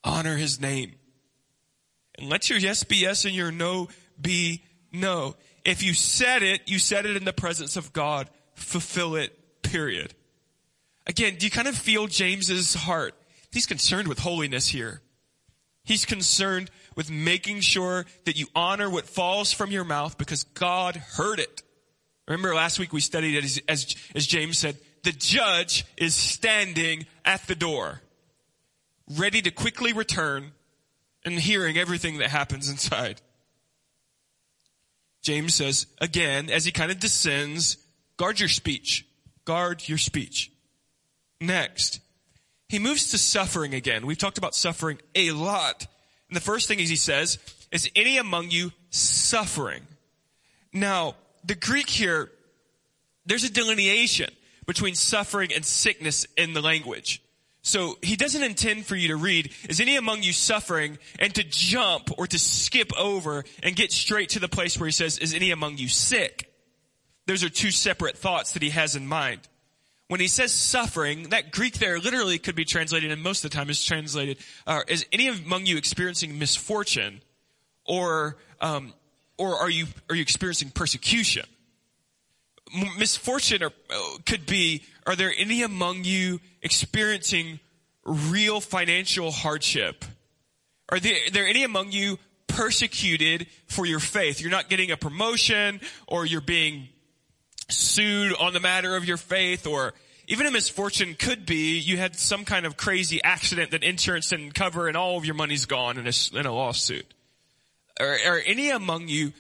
Honor 0.08 0.38
his 0.38 0.60
name. 0.60 0.94
And 2.18 2.30
let 2.30 2.50
your 2.50 2.58
yes 2.58 2.84
be 2.84 2.98
yes 2.98 3.26
and 3.26 3.36
your 3.36 3.52
no 3.52 3.90
be 4.20 4.64
no. 4.92 5.36
If 5.66 5.84
you 5.84 5.94
said 5.94 6.44
it, 6.44 6.62
you 6.66 6.80
said 6.80 7.06
it 7.06 7.18
in 7.18 7.26
the 7.26 7.34
presence 7.34 7.76
of 7.76 7.92
God. 7.94 8.30
Fulfill 8.56 9.16
it, 9.16 9.62
period. 9.62 10.14
Again, 11.06 11.36
do 11.36 11.46
you 11.46 11.52
kind 11.52 11.68
of 11.68 11.78
feel 11.78 12.08
James's 12.08 12.74
heart? 12.74 13.16
He's 13.52 13.66
concerned 13.66 14.08
with 14.08 14.20
holiness 14.20 14.70
here. 14.70 15.02
He's 15.84 16.06
concerned 16.06 16.70
with 16.96 17.12
making 17.12 17.62
sure 17.62 18.06
that 18.26 18.38
you 18.38 18.48
honor 18.56 18.90
what 18.90 19.06
falls 19.06 19.54
from 19.54 19.72
your 19.72 19.84
mouth 19.84 20.18
because 20.18 20.44
God 20.44 20.96
heard 20.96 21.40
it. 21.40 21.64
Remember 22.28 22.54
last 22.54 22.78
week 22.80 22.92
we 22.92 23.00
studied 23.00 23.36
it 23.36 23.44
as, 23.44 23.62
as, 23.70 23.96
as 24.16 24.28
James 24.28 24.58
said, 24.58 24.78
the 25.04 25.14
judge 25.14 25.86
is 25.96 26.14
standing 26.14 27.06
at 27.24 27.46
the 27.48 27.56
door, 27.56 28.02
ready 29.16 29.42
to 29.42 29.52
quickly 29.52 29.94
return 29.94 30.52
and 31.26 31.40
hearing 31.40 31.78
everything 31.78 32.18
that 32.18 32.30
happens 32.30 32.70
inside. 32.70 33.22
James 35.22 35.56
says 35.56 35.88
again, 36.00 36.50
as 36.50 36.66
he 36.66 36.72
kind 36.72 36.92
of 36.92 37.00
descends, 37.00 37.78
guard 38.18 38.40
your 38.40 38.50
speech. 38.50 39.06
Guard 39.46 39.88
your 39.88 39.98
speech. 39.98 40.52
Next, 41.40 42.00
he 42.70 42.80
moves 42.80 43.12
to 43.12 43.18
suffering 43.18 43.74
again. 43.74 44.06
We've 44.06 44.18
talked 44.18 44.38
about 44.38 44.56
suffering 44.56 45.00
a 45.16 45.32
lot. 45.32 45.88
And 46.30 46.36
the 46.36 46.42
first 46.42 46.68
thing 46.68 46.80
he 46.80 46.96
says, 46.96 47.40
is 47.72 47.90
any 47.96 48.18
among 48.18 48.52
you 48.52 48.72
suffering? 48.90 49.84
Now, 50.74 51.16
the 51.44 51.56
Greek 51.56 51.90
here, 51.90 52.30
there's 53.26 53.44
a 53.44 53.52
delineation 53.52 54.30
between 54.66 54.96
suffering 54.96 55.52
and 55.54 55.66
sickness 55.66 56.26
in 56.36 56.54
the 56.54 56.62
language. 56.62 57.22
So 57.68 57.98
he 58.02 58.16
doesn't 58.16 58.42
intend 58.42 58.86
for 58.86 58.96
you 58.96 59.10
to 59.10 59.18
read, 59.18 59.52
is 59.68 59.82
any 59.82 59.98
among 59.98 60.24
you 60.24 60.32
suffering 60.32 60.98
and 61.20 61.36
to 61.36 61.44
jump 61.44 62.18
or 62.18 62.26
to 62.26 62.40
skip 62.40 62.98
over 62.98 63.44
and 63.62 63.76
get 63.76 63.92
straight 63.92 64.30
to 64.30 64.40
the 64.40 64.48
place 64.48 64.80
where 64.80 64.88
he 64.88 64.94
says, 64.94 65.18
is 65.18 65.34
any 65.34 65.52
among 65.52 65.78
you 65.78 65.90
sick? 65.90 66.50
Those 67.26 67.44
are 67.44 67.50
two 67.50 67.72
separate 67.72 68.18
thoughts 68.18 68.54
that 68.54 68.62
he 68.62 68.70
has 68.70 68.96
in 68.96 69.06
mind. 69.06 69.42
When 70.08 70.22
he 70.22 70.30
says 70.30 70.54
suffering, 70.54 71.24
that 71.32 71.52
Greek 71.52 71.74
there 71.74 72.00
literally 72.00 72.40
could 72.40 72.56
be 72.56 72.64
translated, 72.64 73.12
and 73.12 73.22
most 73.22 73.44
of 73.44 73.52
the 73.52 73.58
time 73.58 73.70
is 73.70 73.84
translated, 73.84 74.38
uh, 74.66 74.84
is 74.88 75.06
any 75.12 75.28
among 75.28 75.66
you 75.66 75.76
experiencing 75.76 76.40
misfortune? 76.40 77.20
Or, 77.84 78.38
um, 78.62 78.94
or 79.38 79.58
are 79.58 79.70
you, 79.70 79.88
are 80.10 80.16
you 80.16 80.22
experiencing 80.22 80.70
persecution? 80.70 81.44
Misfortune 82.98 83.64
or, 83.64 83.72
uh, 83.90 84.18
could 84.26 84.46
be, 84.46 84.84
are 85.06 85.16
there 85.16 85.34
any 85.38 85.64
among 85.64 86.04
you 86.04 86.40
experiencing 86.62 87.60
real 88.04 88.60
financial 88.60 89.32
hardship? 89.32 90.06
Are 90.90 91.00
there, 91.00 91.16
are 91.28 91.32
there 91.32 91.48
any 91.48 91.64
among 91.64 91.92
you 91.92 92.20
persecuted 92.48 93.48
for 93.68 93.86
your 93.86 94.00
faith? 94.00 94.42
You're 94.42 94.52
not 94.52 94.70
getting 94.70 94.92
a 94.92 94.98
promotion 94.98 95.82
or 96.08 96.26
you're 96.26 96.42
being 96.42 96.90
sued 97.70 98.34
on 98.40 98.54
the 98.54 98.60
matter 98.60 98.96
of 98.96 99.06
your 99.06 99.18
faith 99.18 99.68
or 99.68 99.94
even 100.28 100.46
a 100.46 100.52
misfortune 100.52 101.16
could 101.16 101.46
be 101.46 101.78
you 101.80 101.98
had 101.98 102.16
some 102.16 102.46
kind 102.46 102.66
of 102.66 102.76
crazy 102.76 103.24
accident 103.24 103.72
that 103.72 103.84
insurance 103.84 104.30
didn't 104.30 104.54
cover 104.54 104.88
and 104.88 104.98
all 104.98 105.18
of 105.18 105.26
your 105.26 105.36
money's 105.36 105.66
gone 105.66 105.98
in 105.98 106.08
a, 106.08 106.40
in 106.40 106.46
a 106.46 106.54
lawsuit. 106.54 107.06
Are, 108.00 108.18
are 108.28 108.42
any 108.46 108.70
among 108.70 109.08
you, 109.08 109.34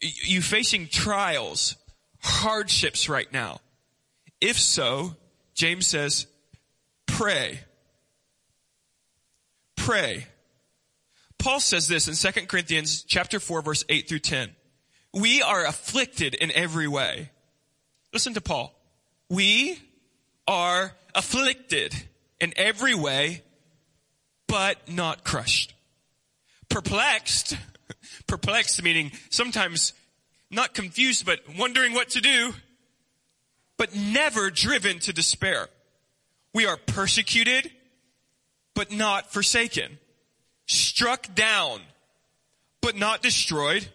you 0.00 0.42
facing 0.42 0.88
trials, 0.88 1.76
hardships 2.24 3.08
right 3.08 3.30
now? 3.32 3.60
If 4.40 4.58
so, 4.58 5.14
James 5.54 5.86
says, 5.86 6.26
pray. 7.06 7.60
Pray. 9.76 10.26
Paul 11.38 11.60
says 11.60 11.88
this 11.88 12.08
in 12.08 12.32
2 12.32 12.46
Corinthians 12.46 13.02
chapter 13.02 13.38
4 13.38 13.62
verse 13.62 13.84
8 13.88 14.08
through 14.08 14.20
10. 14.20 14.50
We 15.12 15.42
are 15.42 15.66
afflicted 15.66 16.34
in 16.34 16.50
every 16.50 16.88
way. 16.88 17.30
Listen 18.12 18.34
to 18.34 18.40
Paul. 18.40 18.74
We 19.28 19.78
are 20.48 20.92
afflicted 21.14 21.94
in 22.40 22.52
every 22.56 22.94
way, 22.94 23.42
but 24.46 24.88
not 24.88 25.24
crushed. 25.24 25.74
Perplexed, 26.68 27.56
perplexed 28.26 28.82
meaning 28.82 29.12
sometimes 29.30 29.92
not 30.54 30.74
confused, 30.74 31.26
but 31.26 31.40
wondering 31.58 31.92
what 31.92 32.10
to 32.10 32.20
do, 32.20 32.54
but 33.76 33.94
never 33.94 34.50
driven 34.50 34.98
to 35.00 35.12
despair. 35.12 35.68
We 36.52 36.66
are 36.66 36.76
persecuted, 36.76 37.70
but 38.74 38.92
not 38.92 39.32
forsaken. 39.32 39.98
Struck 40.66 41.34
down, 41.34 41.80
but 42.80 42.96
not 42.96 43.22
destroyed. 43.22 43.88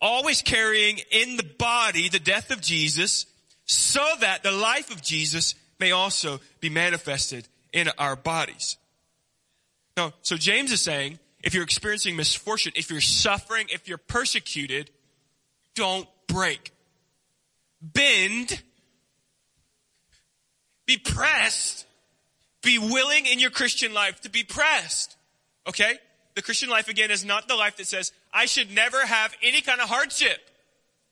Always 0.00 0.42
carrying 0.42 0.98
in 1.10 1.36
the 1.36 1.44
body 1.44 2.08
the 2.08 2.18
death 2.18 2.50
of 2.50 2.60
Jesus 2.60 3.26
so 3.64 4.04
that 4.20 4.42
the 4.42 4.50
life 4.50 4.90
of 4.90 5.00
Jesus 5.00 5.54
may 5.78 5.92
also 5.92 6.40
be 6.60 6.68
manifested 6.68 7.46
in 7.72 7.88
our 7.98 8.16
bodies. 8.16 8.76
Now, 9.96 10.12
so 10.22 10.36
James 10.36 10.72
is 10.72 10.82
saying, 10.82 11.18
if 11.42 11.54
you're 11.54 11.64
experiencing 11.64 12.16
misfortune, 12.16 12.72
if 12.76 12.90
you're 12.90 13.00
suffering, 13.00 13.66
if 13.70 13.88
you're 13.88 13.98
persecuted, 13.98 14.90
don't 15.74 16.08
break. 16.26 16.72
Bend. 17.80 18.62
Be 20.86 20.98
pressed. 20.98 21.86
Be 22.62 22.78
willing 22.78 23.26
in 23.26 23.38
your 23.38 23.50
Christian 23.50 23.92
life 23.92 24.20
to 24.20 24.30
be 24.30 24.44
pressed. 24.44 25.16
Okay? 25.66 25.98
The 26.34 26.42
Christian 26.42 26.70
life 26.70 26.88
again 26.88 27.10
is 27.10 27.24
not 27.24 27.48
the 27.48 27.56
life 27.56 27.76
that 27.76 27.86
says, 27.86 28.12
I 28.32 28.46
should 28.46 28.74
never 28.74 29.04
have 29.04 29.34
any 29.42 29.60
kind 29.60 29.80
of 29.80 29.88
hardship. 29.88 30.38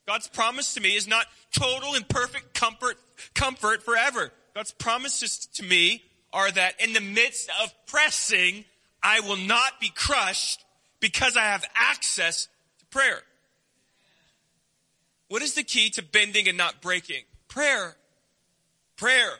God's 0.06 0.28
promise 0.28 0.74
to 0.74 0.80
me 0.80 0.96
is 0.96 1.06
not 1.06 1.26
total 1.52 1.94
and 1.94 2.08
perfect 2.08 2.54
comfort, 2.54 2.96
comfort 3.34 3.82
forever. 3.82 4.32
God's 4.54 4.72
promises 4.72 5.46
to 5.54 5.62
me 5.62 6.02
are 6.32 6.50
that 6.50 6.80
in 6.80 6.92
the 6.92 7.00
midst 7.00 7.50
of 7.62 7.72
pressing, 7.86 8.64
I 9.02 9.20
will 9.20 9.36
not 9.36 9.80
be 9.80 9.90
crushed 9.94 10.64
because 11.00 11.36
I 11.36 11.42
have 11.42 11.64
access 11.74 12.48
to 12.78 12.86
prayer. 12.86 13.22
What 15.30 15.42
is 15.42 15.54
the 15.54 15.62
key 15.62 15.90
to 15.90 16.02
bending 16.02 16.48
and 16.48 16.58
not 16.58 16.82
breaking? 16.82 17.22
Prayer. 17.46 17.94
Prayer. 18.96 19.30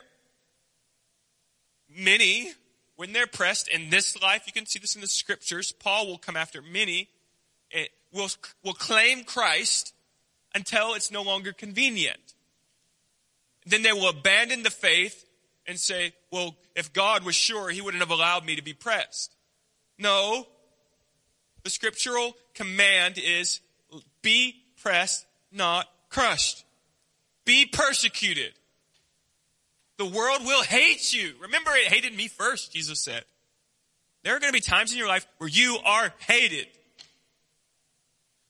Many, 1.93 2.53
when 2.95 3.11
they're 3.11 3.27
pressed 3.27 3.67
in 3.67 3.89
this 3.89 4.19
life, 4.21 4.43
you 4.45 4.53
can 4.53 4.65
see 4.65 4.79
this 4.79 4.95
in 4.95 5.01
the 5.01 5.07
scriptures, 5.07 5.73
Paul 5.73 6.07
will 6.07 6.17
come 6.17 6.37
after 6.37 6.61
many, 6.61 7.09
eh, 7.73 7.87
will, 8.13 8.29
will 8.63 8.73
claim 8.73 9.25
Christ 9.25 9.93
until 10.55 10.93
it's 10.93 11.11
no 11.11 11.23
longer 11.23 11.51
convenient. 11.51 12.35
Then 13.65 13.81
they 13.81 13.91
will 13.91 14.07
abandon 14.07 14.63
the 14.63 14.69
faith 14.69 15.25
and 15.67 15.77
say, 15.77 16.13
well, 16.31 16.55
if 16.73 16.93
God 16.93 17.25
was 17.25 17.35
sure, 17.35 17.69
he 17.69 17.81
wouldn't 17.81 18.01
have 18.01 18.11
allowed 18.11 18.45
me 18.45 18.55
to 18.55 18.63
be 18.63 18.73
pressed. 18.73 19.35
No. 19.99 20.47
The 21.63 21.69
scriptural 21.69 22.37
command 22.53 23.17
is 23.17 23.59
be 24.21 24.63
pressed, 24.81 25.25
not 25.51 25.87
crushed. 26.09 26.65
Be 27.45 27.65
persecuted. 27.65 28.53
The 29.97 30.05
world 30.05 30.45
will 30.45 30.63
hate 30.63 31.13
you. 31.13 31.33
Remember, 31.41 31.71
it 31.71 31.91
hated 31.91 32.15
me 32.15 32.27
first, 32.27 32.73
Jesus 32.73 32.99
said. 32.99 33.23
There 34.23 34.35
are 34.35 34.39
going 34.39 34.51
to 34.51 34.57
be 34.57 34.61
times 34.61 34.91
in 34.91 34.97
your 34.97 35.07
life 35.07 35.27
where 35.37 35.49
you 35.49 35.77
are 35.83 36.13
hated. 36.27 36.67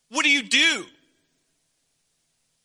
What 0.09 0.23
do 0.23 0.29
you 0.29 0.43
do? 0.43 0.85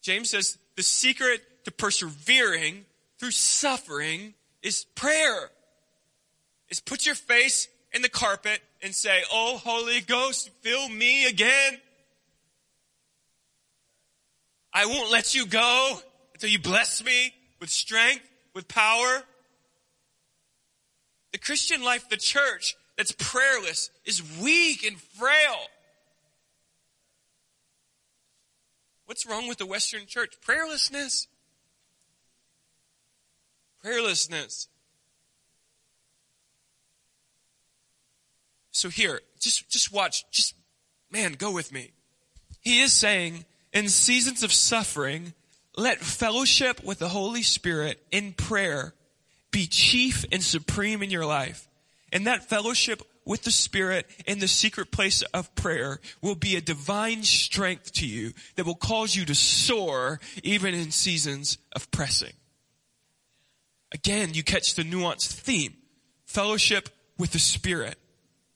James 0.03 0.31
says 0.31 0.59
the 0.77 0.83
secret 0.83 1.43
to 1.65 1.71
persevering 1.71 2.85
through 3.19 3.31
suffering 3.31 4.35
is 4.63 4.85
prayer. 4.95 5.51
Is 6.69 6.81
put 6.81 7.07
your 7.07 7.15
face 7.15 7.69
in 7.93 8.03
the 8.03 8.09
carpet 8.09 8.61
and 8.83 8.95
say, 8.95 9.23
Oh, 9.33 9.59
Holy 9.59 10.01
Ghost, 10.01 10.51
fill 10.61 10.89
me 10.89 11.27
again. 11.27 11.81
I 14.77 14.85
won't 14.85 15.11
let 15.11 15.35
you 15.35 15.47
go 15.47 15.99
until 16.35 16.51
you 16.51 16.59
bless 16.59 17.03
me 17.03 17.33
with 17.61 17.71
strength, 17.71 18.29
with 18.55 18.69
power. 18.69 19.23
The 21.33 21.39
Christian 21.39 21.83
life, 21.83 22.11
the 22.11 22.19
church 22.19 22.77
that's 22.95 23.13
prayerless 23.13 23.89
is 24.05 24.23
weak 24.39 24.85
and 24.85 25.01
frail. 25.01 25.57
What's 29.07 29.25
wrong 29.25 29.49
with 29.49 29.57
the 29.57 29.65
Western 29.65 30.05
church? 30.05 30.35
Prayerlessness. 30.47 31.27
Prayerlessness. 33.83 34.67
So 38.73 38.91
here, 38.91 39.23
just, 39.41 39.71
just 39.71 39.91
watch, 39.91 40.31
just, 40.31 40.55
man, 41.11 41.33
go 41.33 41.51
with 41.51 41.73
me. 41.73 41.93
He 42.61 42.83
is 42.83 42.93
saying, 42.93 43.47
in 43.73 43.89
seasons 43.89 44.43
of 44.43 44.53
suffering, 44.53 45.35
let 45.77 46.01
fellowship 46.01 46.83
with 46.83 46.99
the 46.99 47.09
Holy 47.09 47.43
Spirit 47.43 48.01
in 48.11 48.33
prayer 48.33 48.95
be 49.51 49.67
chief 49.67 50.25
and 50.33 50.43
supreme 50.43 51.03
in 51.03 51.11
your 51.11 51.27
life. 51.27 51.69
And 52.13 52.27
that 52.27 52.49
fellowship 52.49 53.03
with 53.25 53.43
the 53.43 53.51
Spirit 53.51 54.07
in 54.27 54.39
the 54.39 54.49
secret 54.49 54.91
place 54.91 55.23
of 55.35 55.55
prayer 55.55 56.01
will 56.23 56.37
be 56.37 56.57
a 56.57 56.61
divine 56.61 57.25
strength 57.25 57.93
to 57.95 58.07
you 58.07 58.33
that 58.55 58.65
will 58.65 58.77
cause 58.77 59.15
you 59.15 59.25
to 59.27 59.35
soar 59.35 60.21
even 60.43 60.75
in 60.75 60.91
seasons 60.91 61.59
of 61.73 61.91
pressing. 61.91 62.33
Again, 63.93 64.35
you 64.35 64.43
catch 64.43 64.75
the 64.75 64.83
nuanced 64.83 65.33
theme. 65.33 65.75
Fellowship 66.25 66.89
with 67.19 67.33
the 67.33 67.39
Spirit 67.39 67.99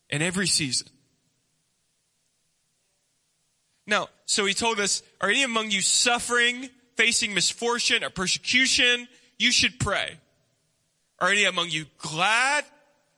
in 0.09 0.23
every 0.23 0.47
season. 0.47 0.89
Now, 3.87 4.09
so 4.27 4.45
he 4.45 4.55
told 4.55 4.79
us, 4.81 5.03
are 5.21 5.29
any 5.29 5.43
among 5.43 5.71
you 5.71 5.81
suffering, 5.81 6.69
facing 6.97 7.35
misfortune 7.35 8.05
or 8.05 8.11
persecution? 8.11 9.09
You 9.39 9.53
should 9.53 9.81
pray. 9.81 10.17
Are 11.19 11.31
any 11.31 11.45
among 11.45 11.71
you 11.71 11.87
glad? 11.99 12.65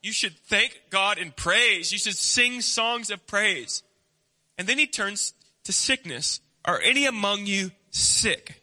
You 0.02 0.12
should 0.12 0.36
thank 0.46 0.80
God 0.90 1.18
in 1.18 1.30
praise. 1.30 1.92
You 1.92 1.98
should 1.98 2.16
sing 2.16 2.60
songs 2.60 3.10
of 3.10 3.26
praise. 3.26 3.82
And 4.58 4.66
then 4.66 4.78
he 4.78 4.86
turns 4.86 5.34
to 5.64 5.72
sickness. 5.72 6.40
Are 6.64 6.80
any 6.80 7.06
among 7.06 7.46
you 7.46 7.70
sick? 7.90 8.62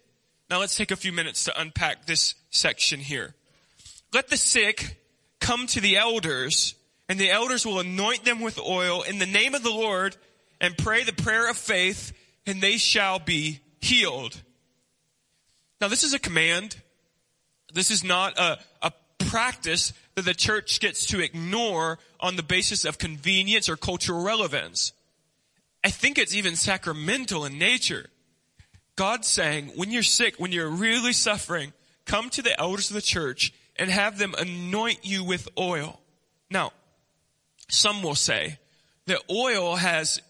Now 0.50 0.60
let's 0.60 0.76
take 0.76 0.92
a 0.92 0.96
few 0.96 1.12
minutes 1.12 1.46
to 1.46 1.62
unpack 1.62 2.06
this 2.06 2.36
section 2.50 3.00
here. 3.00 3.36
Let 4.14 4.30
the 4.30 4.38
sick 4.38 4.98
come 5.40 5.68
to 5.68 5.80
the 5.80 5.98
elders 5.98 6.76
and 7.08 7.20
the 7.20 7.30
elders 7.30 7.66
will 7.66 7.80
anoint 7.80 8.26
them 8.26 8.42
with 8.42 8.60
oil 8.60 9.02
in 9.04 9.20
the 9.20 9.26
name 9.26 9.56
of 9.56 9.64
the 9.64 9.70
Lord 9.70 10.16
and 10.62 10.78
pray 10.78 11.04
the 11.04 11.14
prayer 11.14 11.50
of 11.50 11.58
faith 11.58 12.14
and 12.46 12.62
they 12.62 12.78
shall 12.78 13.20
be 13.20 13.60
healed. 13.82 14.42
Now 15.82 15.88
this 15.88 16.04
is 16.04 16.14
a 16.14 16.20
command. 16.20 16.78
This 17.74 17.92
is 17.92 18.04
not 18.04 18.38
a, 18.38 18.60
a 18.82 18.92
practice 19.20 19.94
that 20.16 20.26
the 20.26 20.34
church 20.34 20.80
gets 20.80 21.06
to 21.08 21.22
ignore 21.22 22.00
on 22.20 22.36
the 22.36 22.44
basis 22.44 22.86
of 22.86 22.98
convenience 22.98 23.70
or 23.70 23.78
cultural 23.78 24.24
relevance. 24.24 24.92
I 25.84 25.90
think 25.90 26.18
it's 26.18 26.36
even 26.36 26.56
sacramental 26.56 27.46
in 27.46 27.58
nature. 27.58 28.10
God's 28.96 29.28
saying, 29.28 29.72
when 29.76 29.92
you're 29.92 30.04
sick, 30.04 30.36
when 30.38 30.52
you're 30.52 30.70
really 30.70 31.14
suffering, 31.14 31.72
come 32.06 32.30
to 32.32 32.42
the 32.42 32.60
elders 32.60 32.90
of 32.90 32.96
the 32.96 33.02
church 33.02 33.54
and 33.78 33.90
have 33.90 34.18
them 34.18 34.36
anoint 34.38 35.06
you 35.06 35.24
with 35.24 35.48
oil. 35.58 36.02
Now, 36.52 36.74
some 37.70 38.04
will 38.04 38.16
say 38.16 38.58
that 39.06 39.22
oil 39.32 39.78
has 39.78 40.22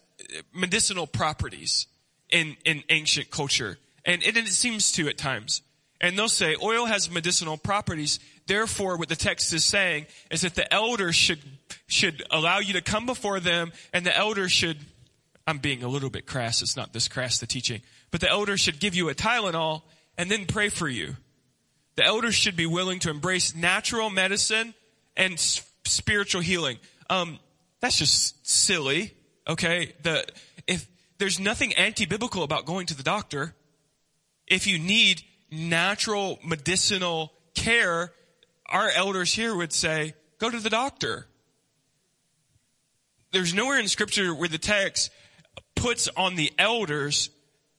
medicinal 0.54 1.08
properties 1.08 1.88
in, 2.30 2.58
in 2.66 2.84
ancient 2.90 3.32
culture, 3.32 3.78
and 4.06 4.24
it, 4.24 4.38
it 4.38 4.48
seems 4.48 4.92
to 4.94 5.08
at 5.08 5.18
times. 5.18 5.62
And 6.02 6.18
they'll 6.18 6.30
say 6.30 6.56
oil 6.62 6.86
has 6.86 7.12
medicinal 7.12 7.58
properties. 7.58 8.20
Therefore, 8.48 8.98
what 8.98 9.10
the 9.10 9.16
text 9.16 9.54
is 9.54 9.66
saying 9.66 10.06
is 10.32 10.42
that 10.42 10.56
the 10.56 10.72
elders 10.74 11.16
should, 11.16 11.40
should 11.88 12.24
allow 12.32 12.60
you 12.60 12.74
to 12.74 12.82
come 12.82 13.06
before 13.06 13.40
them 13.40 13.74
and 13.92 14.06
the 14.06 14.16
elders 14.16 14.52
should, 14.52 14.78
I'm 15.46 15.58
being 15.58 15.84
a 15.84 15.90
little 15.90 16.10
bit 16.10 16.26
crass. 16.26 16.62
It's 16.62 16.78
not 16.78 16.94
this 16.94 17.10
crass, 17.10 17.40
the 17.40 17.48
teaching, 17.48 17.82
but 18.12 18.22
the 18.22 18.30
elders 18.30 18.62
should 18.62 18.80
give 18.80 18.96
you 18.96 19.10
a 19.10 19.14
Tylenol 19.14 19.82
and 20.18 20.32
then 20.32 20.46
pray 20.46 20.70
for 20.70 20.88
you. 20.88 21.18
The 21.96 22.06
elders 22.06 22.36
should 22.36 22.56
be 22.56 22.66
willing 22.66 23.00
to 23.00 23.10
embrace 23.10 23.54
natural 23.54 24.10
medicine 24.10 24.74
and 25.18 25.38
spiritual 25.84 26.42
healing. 26.42 26.78
Um, 27.10 27.40
that's 27.82 27.98
just 27.98 28.48
silly. 28.48 29.14
Okay. 29.50 29.94
The, 30.04 30.26
if 30.68 30.88
there's 31.18 31.40
nothing 31.40 31.74
anti-biblical 31.74 32.44
about 32.44 32.66
going 32.66 32.86
to 32.88 32.96
the 32.96 33.04
doctor, 33.04 33.56
if 34.48 34.68
you 34.68 34.78
need 34.78 35.24
natural 35.52 36.40
medicinal 36.46 37.34
care, 37.56 38.14
our 38.68 38.90
elders 38.90 39.34
here 39.34 39.56
would 39.56 39.74
say, 39.74 40.14
go 40.38 40.50
to 40.50 40.60
the 40.60 40.70
doctor. 40.70 41.26
There's 43.32 43.54
nowhere 43.54 43.80
in 43.80 43.88
scripture 43.88 44.34
where 44.34 44.48
the 44.48 44.60
text 44.60 45.12
puts 45.76 46.08
on 46.16 46.36
the 46.36 46.52
elders 46.58 47.32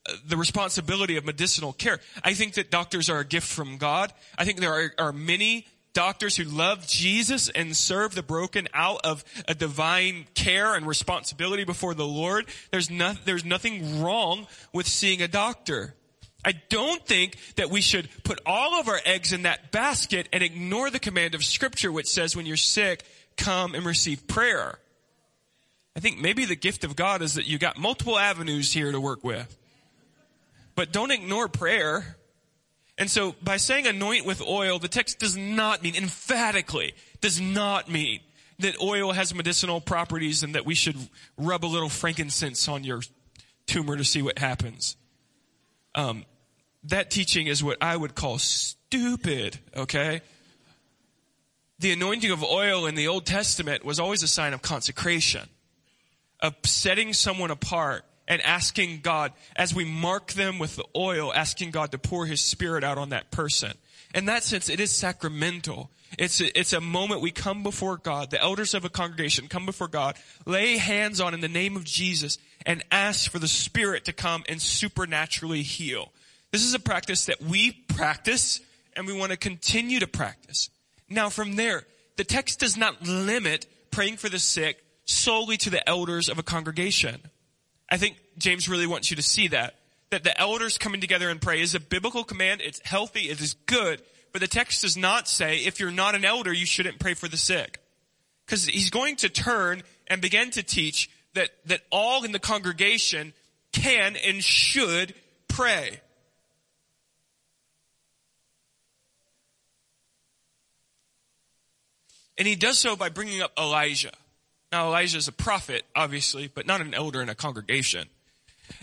uh, 0.09 0.15
the 0.27 0.37
responsibility 0.37 1.17
of 1.19 1.25
medicinal 1.25 1.73
care. 1.73 2.01
I 2.25 2.35
think 2.35 2.55
that 2.55 2.71
doctors 2.71 3.11
are 3.11 3.19
a 3.19 3.25
gift 3.25 3.47
from 3.47 3.77
God. 3.77 4.13
I 4.39 4.45
think 4.45 4.59
there 4.59 4.73
are, 4.73 4.93
are 4.99 5.13
many 5.13 5.67
doctors 5.93 6.37
who 6.37 6.45
love 6.45 6.87
Jesus 6.87 7.49
and 7.49 7.77
serve 7.77 8.15
the 8.15 8.23
broken 8.23 8.69
out 8.73 9.01
of 9.05 9.25
a 9.49 9.55
divine 9.55 10.27
care 10.35 10.75
and 10.75 10.87
responsibility 10.87 11.65
before 11.65 11.95
the 11.95 12.07
Lord. 12.07 12.47
There's 12.71 12.91
no, 12.91 13.15
there's 13.25 13.45
nothing 13.45 14.03
wrong 14.03 14.47
with 14.73 14.87
seeing 14.87 15.23
a 15.23 15.29
doctor. 15.29 15.95
I 16.45 16.53
don't 16.71 17.05
think 17.07 17.37
that 17.57 17.71
we 17.71 17.81
should 17.81 18.09
put 18.25 18.41
all 18.47 18.81
of 18.81 18.89
our 18.89 19.01
eggs 19.05 19.33
in 19.33 19.43
that 19.43 19.73
basket 19.73 20.29
and 20.33 20.43
ignore 20.43 20.91
the 20.91 20.99
command 20.99 21.35
of 21.35 21.45
scripture 21.45 21.93
which 21.93 22.09
says 22.09 22.35
when 22.35 22.47
you're 22.47 22.57
sick, 22.57 23.05
come 23.37 23.75
and 23.75 23.85
receive 23.85 24.27
prayer. 24.27 24.79
I 25.97 26.01
think 26.01 26.19
maybe 26.19 26.45
the 26.45 26.57
gift 26.57 26.85
of 26.85 26.97
God 26.97 27.21
is 27.21 27.35
that 27.35 27.47
you 27.47 27.59
got 27.59 27.79
multiple 27.79 28.19
avenues 28.19 28.73
here 28.73 28.93
to 28.93 29.01
work 29.01 29.25
with. 29.25 29.57
But 30.75 30.93
don't 30.93 31.11
ignore 31.11 31.49
prayer. 31.49 32.17
And 33.01 33.11
so 33.11 33.35
by 33.43 33.57
saying 33.57 33.87
anoint 33.87 34.27
with 34.27 34.43
oil, 34.43 34.79
the 34.79 34.87
text 34.87 35.19
does 35.19 35.35
not 35.35 35.83
mean, 35.83 35.97
emphatically, 35.97 36.93
does 37.23 37.41
not 37.41 37.91
mean 37.91 38.21
that 38.59 38.79
oil 38.79 39.13
has 39.13 39.35
medicinal 39.35 39.81
properties 39.81 40.43
and 40.43 40.55
that 40.55 40.67
we 40.67 40.75
should 40.75 40.97
rub 41.39 41.65
a 41.65 41.67
little 41.67 41.89
frankincense 41.89 42.69
on 42.69 42.85
your 42.85 43.01
tumor 43.67 43.97
to 43.97 44.05
see 44.05 44.21
what 44.21 44.39
happens. 44.39 44.97
Um, 45.95 46.27
that 46.85 47.11
teaching 47.11 47.47
is 47.47 47.65
what 47.65 47.79
I 47.81 47.97
would 47.97 48.15
call 48.15 48.37
stupid, 48.37 49.59
okay? 49.75 50.21
The 51.79 51.93
anointing 51.93 52.31
of 52.31 52.45
oil 52.45 52.85
in 52.85 52.97
the 52.97 53.09
Old 53.09 53.25
Testament 53.25 53.83
was 53.83 53.99
always 53.99 54.23
a 54.23 54.29
sign 54.29 54.53
of 54.53 54.61
consecration, 54.61 55.49
of 56.41 56.55
setting 56.65 57.15
someone 57.15 57.51
apart 57.51 58.05
and 58.31 58.41
asking 58.43 59.01
God, 59.01 59.33
as 59.57 59.75
we 59.75 59.85
mark 59.85 60.33
them 60.35 60.61
with 60.61 60.77
the 60.77 60.85
oil, 60.95 61.35
asking 61.35 61.73
God 61.73 61.91
to 61.91 61.99
pour 61.99 62.27
His 62.27 62.41
Spirit 62.41 62.85
out 62.85 62.97
on 62.97 63.09
that 63.09 63.33
person. 63.33 63.73
In 64.15 64.27
that 64.27 64.45
sense, 64.45 64.69
it 64.69 64.79
is 64.79 64.93
sacramental. 64.93 65.91
It's 66.17 66.41
a, 66.41 66.57
it's 66.57 66.73
a 66.73 66.81
moment 66.81 67.23
we 67.23 67.33
come 67.33 67.65
before 67.65 67.97
God, 67.97 68.31
the 68.31 68.41
elders 68.41 68.73
of 68.73 68.85
a 68.85 68.89
congregation 68.89 69.49
come 69.49 69.67
before 69.67 69.89
God, 69.89 70.15
lay 70.47 70.77
hands 70.77 71.21
on 71.21 71.35
in 71.35 71.41
the 71.41 71.49
name 71.49 71.75
of 71.75 71.85
Jesus, 71.85 72.39
and 72.65 72.85
ask 72.93 73.29
for 73.29 73.41
the 73.41 73.49
Spirit 73.49 74.05
to 74.05 74.13
come 74.13 74.45
and 74.49 74.63
supernaturally 74.63 75.63
heal. 75.63 76.13
This 76.53 76.63
is 76.63 76.73
a 76.73 76.79
practice 76.79 77.27
that 77.27 77.43
we 77.43 77.73
practice 77.73 78.61
and 78.95 79.09
we 79.09 79.13
want 79.13 79.33
to 79.33 79.37
continue 79.37 79.99
to 79.99 80.07
practice. 80.07 80.71
Now 81.09 81.31
from 81.31 81.57
there, 81.57 81.83
the 82.17 82.25
text 82.25 82.61
does 82.61 82.77
not 82.77 83.03
limit 83.03 83.67
praying 83.91 84.19
for 84.19 84.29
the 84.29 84.39
sick 84.39 84.85
solely 85.05 85.57
to 85.57 85.71
the 85.71 85.89
elders 85.89 86.29
of 86.29 86.39
a 86.39 86.45
congregation. 86.45 87.23
I 87.91 87.97
think 87.97 88.17
James 88.39 88.69
really 88.69 88.87
wants 88.87 89.11
you 89.11 89.17
to 89.17 89.23
see 89.23 89.49
that. 89.49 89.75
That 90.11 90.25
the 90.25 90.39
elders 90.41 90.79
coming 90.79 91.01
together 91.01 91.29
and 91.29 91.41
pray 91.41 91.61
is 91.61 91.75
a 91.75 91.81
biblical 91.81 92.25
command. 92.25 92.61
It's 92.61 92.81
healthy. 92.85 93.29
It 93.29 93.41
is 93.41 93.55
good. 93.67 94.03
But 94.33 94.41
the 94.41 94.49
text 94.49 94.83
does 94.83 94.97
not 94.97 95.29
say 95.29 95.59
if 95.59 95.81
you're 95.81 95.91
not 95.91 96.15
an 96.15 96.25
elder, 96.25 96.53
you 96.53 96.67
shouldn't 96.67 96.99
pray 96.99 97.15
for 97.15 97.29
the 97.29 97.37
sick. 97.37 97.79
Because 98.47 98.67
he's 98.67 98.91
going 98.91 99.17
to 99.17 99.29
turn 99.29 99.83
and 100.07 100.21
begin 100.21 100.51
to 100.53 100.63
teach 100.63 101.11
that, 101.35 101.51
that 101.67 101.81
all 101.91 102.25
in 102.25 102.33
the 102.33 102.39
congregation 102.39 103.33
can 103.73 104.17
and 104.17 104.43
should 104.43 105.15
pray. 105.49 106.01
And 112.39 112.49
he 112.49 112.57
does 112.57 112.79
so 112.79 112.97
by 112.97 113.11
bringing 113.11 113.43
up 113.43 113.53
Elijah. 113.59 114.13
Now 114.73 114.87
Elijah 114.87 115.19
is 115.19 115.29
a 115.29 115.33
prophet, 115.33 115.85
obviously, 115.97 116.49
but 116.49 116.67
not 116.67 116.81
an 116.81 116.95
elder 116.95 117.21
in 117.21 117.29
a 117.29 117.35
congregation. 117.35 118.09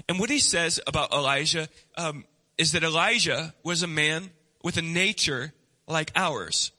And 0.10 0.20
what 0.20 0.30
he 0.30 0.40
says 0.40 0.80
about 0.86 1.14
Elijah 1.14 1.70
um, 1.98 2.26
is 2.58 2.74
that 2.74 2.84
Elijah 2.84 3.54
was 3.64 3.84
a 3.84 3.88
man 3.88 4.32
with 4.64 4.78
a 4.78 4.82
nature 4.82 5.54
like 5.88 6.12
ours. 6.16 6.72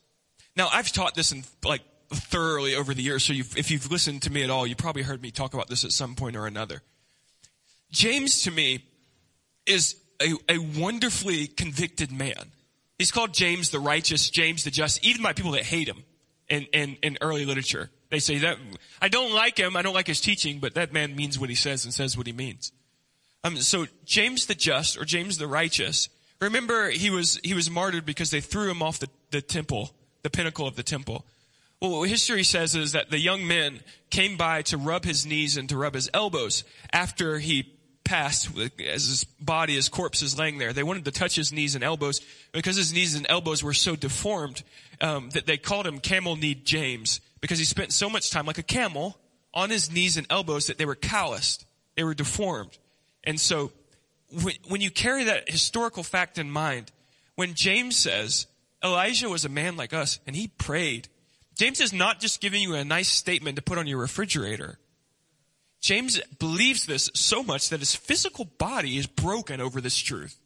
Now 0.57 0.69
I've 0.71 0.93
taught 0.93 1.15
this 1.15 1.33
in 1.33 1.45
like 1.65 1.83
thoroughly 2.11 2.75
over 2.75 2.95
the 2.95 3.03
years, 3.03 3.25
so 3.25 3.33
you've, 3.33 3.57
if 3.57 3.71
you've 3.71 3.91
listened 3.91 4.23
to 4.23 4.33
me 4.33 4.43
at 4.43 4.51
all, 4.51 4.67
you 4.67 4.77
probably 4.77 5.03
heard 5.03 5.23
me 5.23 5.31
talk 5.31 5.55
about 5.55 5.69
this 5.69 5.85
at 5.85 5.93
some 5.93 6.15
point 6.15 6.37
or 6.37 6.47
another. 6.47 6.83
James 7.91 8.43
to 8.43 8.51
me 8.51 8.85
is 9.67 9.97
a, 10.21 10.35
a 10.49 10.59
wonderfully 10.59 11.47
convicted 11.47 12.11
man. 12.11 12.53
He's 12.99 13.13
called 13.13 13.33
James 13.33 13.71
the 13.71 13.79
righteous, 13.79 14.29
James 14.29 14.65
the 14.65 14.71
just, 14.71 15.05
even 15.05 15.23
by 15.23 15.33
people 15.33 15.53
that 15.53 15.63
hate 15.63 15.89
him 15.89 16.05
in, 16.49 16.65
in, 16.73 16.97
in 17.03 17.19
early 17.21 17.45
literature. 17.45 17.91
They 18.11 18.19
say 18.19 18.39
that, 18.39 18.57
I 19.03 19.09
don't 19.09 19.35
like 19.35 19.59
him, 19.59 19.77
I 19.77 19.83
don't 19.83 19.95
like 19.95 20.07
his 20.07 20.21
teaching, 20.21 20.61
but 20.61 20.75
that 20.75 20.93
man 20.93 21.15
means 21.15 21.39
what 21.39 21.51
he 21.51 21.55
says 21.55 21.85
and 21.85 21.93
says 21.93 22.17
what 22.17 22.27
he 22.27 22.33
means. 22.33 22.73
Um, 23.45 23.57
so 23.59 23.87
James 24.05 24.47
the 24.47 24.55
just, 24.55 24.97
or 24.97 25.05
James 25.05 25.39
the 25.39 25.47
righteous, 25.47 26.09
remember 26.41 26.91
he 26.91 27.11
was, 27.11 27.39
he 27.45 27.55
was 27.55 27.71
martyred 27.71 28.07
because 28.07 28.31
they 28.31 28.41
threw 28.41 28.71
him 28.71 28.83
off 28.83 28.99
the, 28.99 29.09
the 29.31 29.43
temple, 29.43 29.91
the 30.23 30.31
pinnacle 30.31 30.67
of 30.67 30.77
the 30.77 30.83
temple. 30.83 31.25
Well, 31.81 32.01
what 32.01 32.09
history 32.09 32.43
says 32.43 32.75
is 32.75 32.93
that 32.93 33.11
the 33.11 33.21
young 33.21 33.47
men 33.47 33.81
came 34.11 34.37
by 34.37 34.63
to 34.63 34.77
rub 34.77 35.05
his 35.05 35.27
knees 35.27 35.57
and 35.57 35.69
to 35.69 35.77
rub 35.77 35.95
his 35.95 36.11
elbows 36.13 36.65
after 36.93 37.39
he 37.39 37.75
passed 38.09 38.49
as 38.59 39.07
his 39.07 39.25
body, 39.25 39.75
his 39.75 39.89
corpse 39.89 40.23
is 40.23 40.39
laying 40.39 40.59
there. 40.59 40.73
They 40.73 40.83
wanted 40.83 41.05
to 41.05 41.13
touch 41.13 41.37
his 41.37 41.53
knees 41.53 41.75
and 41.75 41.85
elbows 41.85 42.21
because 42.53 42.77
his 42.77 42.93
knees 42.93 43.15
and 43.15 43.27
elbows 43.29 43.63
were 43.63 43.75
so 43.75 43.95
deformed 43.95 44.63
um, 45.01 45.31
that 45.31 45.47
they 45.47 45.59
called 45.59 45.87
him 45.87 46.01
Camel 46.01 46.35
Kneed 46.35 46.65
James 46.65 47.21
because 47.41 47.59
he 47.59 47.65
spent 47.65 47.93
so 47.93 48.09
much 48.11 48.31
time 48.31 48.47
like 48.47 48.59
a 48.59 48.63
camel 48.63 49.19
on 49.55 49.71
his 49.71 49.91
knees 49.91 50.17
and 50.17 50.27
elbows 50.31 50.67
that 50.67 50.79
they 50.79 50.87
were 50.87 50.95
calloused, 50.95 51.67
they 51.97 52.05
were 52.05 52.15
deformed. 52.15 52.79
And 53.25 53.41
so 53.41 53.73
when, 54.43 54.55
when 54.69 54.81
you 54.81 54.91
carry 54.91 55.25
that 55.25 55.51
historical 55.51 56.03
fact 56.03 56.39
in 56.39 56.51
mind, 56.51 56.93
when 57.35 57.55
James 57.55 57.97
says 57.97 58.47
Elijah 58.85 59.29
was 59.29 59.45
a 59.45 59.49
man 59.49 59.77
like 59.77 59.93
us 59.93 60.21
and 60.27 60.37
he 60.37 60.49
prayed, 60.49 61.09
James 61.57 61.81
is 61.81 61.93
not 61.93 62.21
just 62.21 62.41
giving 62.41 62.63
you 62.63 62.75
a 62.75 62.85
nice 62.85 63.09
statement 63.09 63.57
to 63.57 63.63
put 63.63 63.79
on 63.79 63.87
your 63.87 63.99
refrigerator. 63.99 64.79
James 65.81 66.21
believes 66.39 66.87
this 66.87 67.11
so 67.15 67.43
much 67.43 67.69
that 67.69 67.81
his 67.81 67.95
physical 67.95 68.45
body 68.45 68.99
is 68.99 69.07
broken 69.07 69.61
over 69.61 69.81
this 69.81 69.97
truth. 69.97 70.39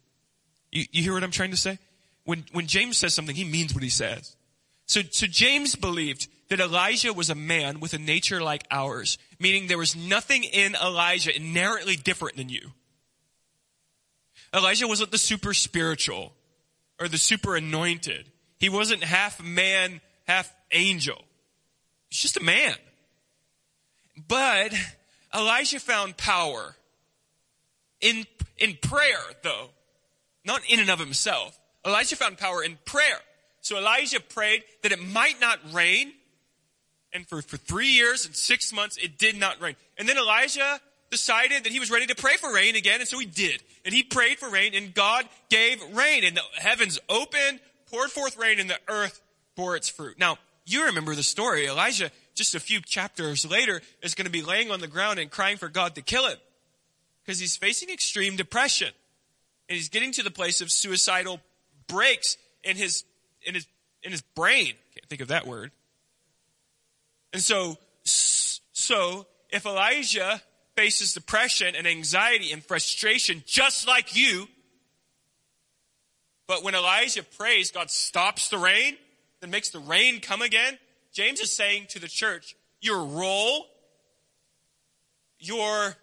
You, 0.71 0.85
you 0.91 1.03
hear 1.03 1.15
what 1.15 1.25
I'm 1.25 1.31
trying 1.31 1.51
to 1.51 1.57
say? 1.57 1.79
When, 2.25 2.45
when 2.53 2.67
James 2.67 2.99
says 2.99 3.15
something, 3.15 3.35
he 3.35 3.45
means 3.45 3.75
what 3.75 3.83
he 3.83 3.89
says. 3.89 4.37
So, 4.87 5.01
so 5.11 5.27
James 5.27 5.75
believed 5.75 6.29
that 6.53 6.61
Elijah 6.61 7.15
was 7.15 7.31
a 7.31 7.35
man 7.35 7.81
with 7.81 7.95
a 7.95 7.99
nature 7.99 8.43
like 8.43 8.67
ours, 8.71 9.17
meaning 9.41 9.69
there 9.69 9.79
was 9.79 9.97
nothing 9.97 10.45
in 10.45 10.75
Elijah 10.75 11.35
inherently 11.35 11.97
different 11.97 12.37
than 12.37 12.51
you. 12.51 12.73
Elijah 14.55 14.87
wasn't 14.87 15.11
the 15.11 15.17
super 15.17 15.55
spiritual 15.55 16.35
or 17.01 17.09
the 17.09 17.17
super 17.17 17.57
anointed. 17.57 18.31
He 18.59 18.69
wasn't 18.69 19.03
half 19.03 19.43
man, 19.43 20.03
half 20.27 20.55
angel. 20.71 21.25
He's 22.11 22.21
just 22.21 22.37
a 22.37 22.43
man. 22.43 22.75
But 24.29 24.75
Elijah 25.35 25.81
found 25.81 26.19
power 26.19 26.77
in, 28.03 28.27
in 28.59 28.77
prayer, 28.83 29.23
though, 29.43 29.71
not 30.45 30.61
in 30.69 30.81
and 30.81 30.91
of 30.91 30.99
himself. 30.99 31.59
Elijah 31.87 32.17
found 32.17 32.37
power 32.37 32.63
in 32.63 32.79
prayer. 32.85 33.21
So 33.63 33.79
Elijah 33.79 34.21
prayed 34.21 34.65
that 34.83 34.93
it 34.93 35.03
might 35.03 35.41
not 35.41 35.59
rain. 35.73 36.13
And 37.13 37.29
for, 37.29 37.43
for 37.43 37.57
three 37.57 37.89
years 37.89 38.25
and 38.25 38.35
six 38.35 38.73
months, 38.73 38.97
it 38.97 39.19
did 39.19 39.39
not 39.39 39.61
rain. 39.61 39.77
And 39.99 40.09
then 40.09 40.17
Elijah 40.17 40.81
decided 41.11 41.65
that 41.65 41.73
he 41.73 41.79
was 41.79 41.91
ready 41.91 42.07
to 42.07 42.15
pray 42.15 42.37
for 42.39 42.53
rain 42.53 42.75
again, 42.75 43.01
and 43.01 43.09
so 43.09 43.19
he 43.19 43.27
did. 43.27 43.63
And 43.85 43.95
he 43.95 44.03
prayed 44.03 44.39
for 44.39 44.49
rain, 44.49 44.75
and 44.75 44.95
God 44.95 45.29
gave 45.51 45.81
rain, 45.95 46.25
and 46.25 46.37
the 46.37 46.43
heavens 46.57 46.99
opened, 47.09 47.61
poured 47.91 48.11
forth 48.11 48.37
rain, 48.39 48.59
and 48.59 48.71
the 48.71 48.79
earth 48.89 49.21
bore 49.55 49.77
its 49.77 49.89
fruit. 49.89 50.19
Now, 50.19 50.39
you 50.65 50.87
remember 50.87 51.15
the 51.15 51.23
story. 51.23 51.67
Elijah, 51.67 52.11
just 52.35 52.55
a 52.55 52.61
few 52.61 52.81
chapters 52.81 53.49
later, 53.49 53.83
is 54.03 54.15
going 54.15 54.27
to 54.27 54.33
be 54.33 54.43
laying 54.43 54.71
on 54.71 54.81
the 54.81 54.87
ground 54.87 55.19
and 55.19 55.31
crying 55.31 55.59
for 55.59 55.69
God 55.69 55.95
to 55.97 56.03
kill 56.03 56.27
him. 56.27 56.39
Because 57.25 57.39
he's 57.39 57.57
facing 57.57 57.91
extreme 57.91 58.37
depression. 58.37 58.89
And 59.69 59.77
he's 59.77 59.91
getting 59.91 60.13
to 60.13 60.23
the 60.23 60.31
place 60.31 60.61
of 60.61 60.71
suicidal 60.71 61.41
breaks 61.89 62.37
in 62.65 62.77
his, 62.77 63.05
in 63.43 63.55
his, 63.55 63.67
in 64.03 64.13
his 64.13 64.23
brain. 64.23 64.73
Can't 64.95 65.09
think 65.09 65.21
of 65.21 65.29
that 65.29 65.47
word. 65.47 65.73
And 67.33 67.43
so, 67.43 67.79
so 68.05 69.27
if 69.51 69.67
Elijah 69.67 70.43
faces 70.77 71.15
depression 71.15 71.75
and 71.77 71.87
anxiety 71.87 72.53
and 72.53 72.65
frustration 72.65 73.43
just 73.47 73.87
like 73.87 74.17
you, 74.17 74.49
but 76.47 76.63
when 76.63 76.75
Elijah 76.75 77.23
prays, 77.23 77.71
God 77.71 77.91
stops 77.91 78.49
the 78.49 78.59
rain, 78.59 78.97
then 79.41 79.51
makes 79.51 79.71
the 79.71 79.79
rain 79.79 80.21
come 80.21 80.43
again. 80.43 80.79
James 81.13 81.41
is 81.41 81.55
saying 81.55 81.87
to 81.91 81.99
the 81.99 82.09
church, 82.09 82.57
your 82.81 83.05
role, 83.05 83.67
your, 85.39 85.97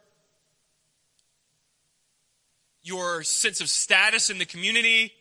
your 2.83 3.23
sense 3.23 3.61
of 3.61 3.69
status 3.69 4.29
in 4.29 4.37
the 4.37 4.45
community, 4.45 5.11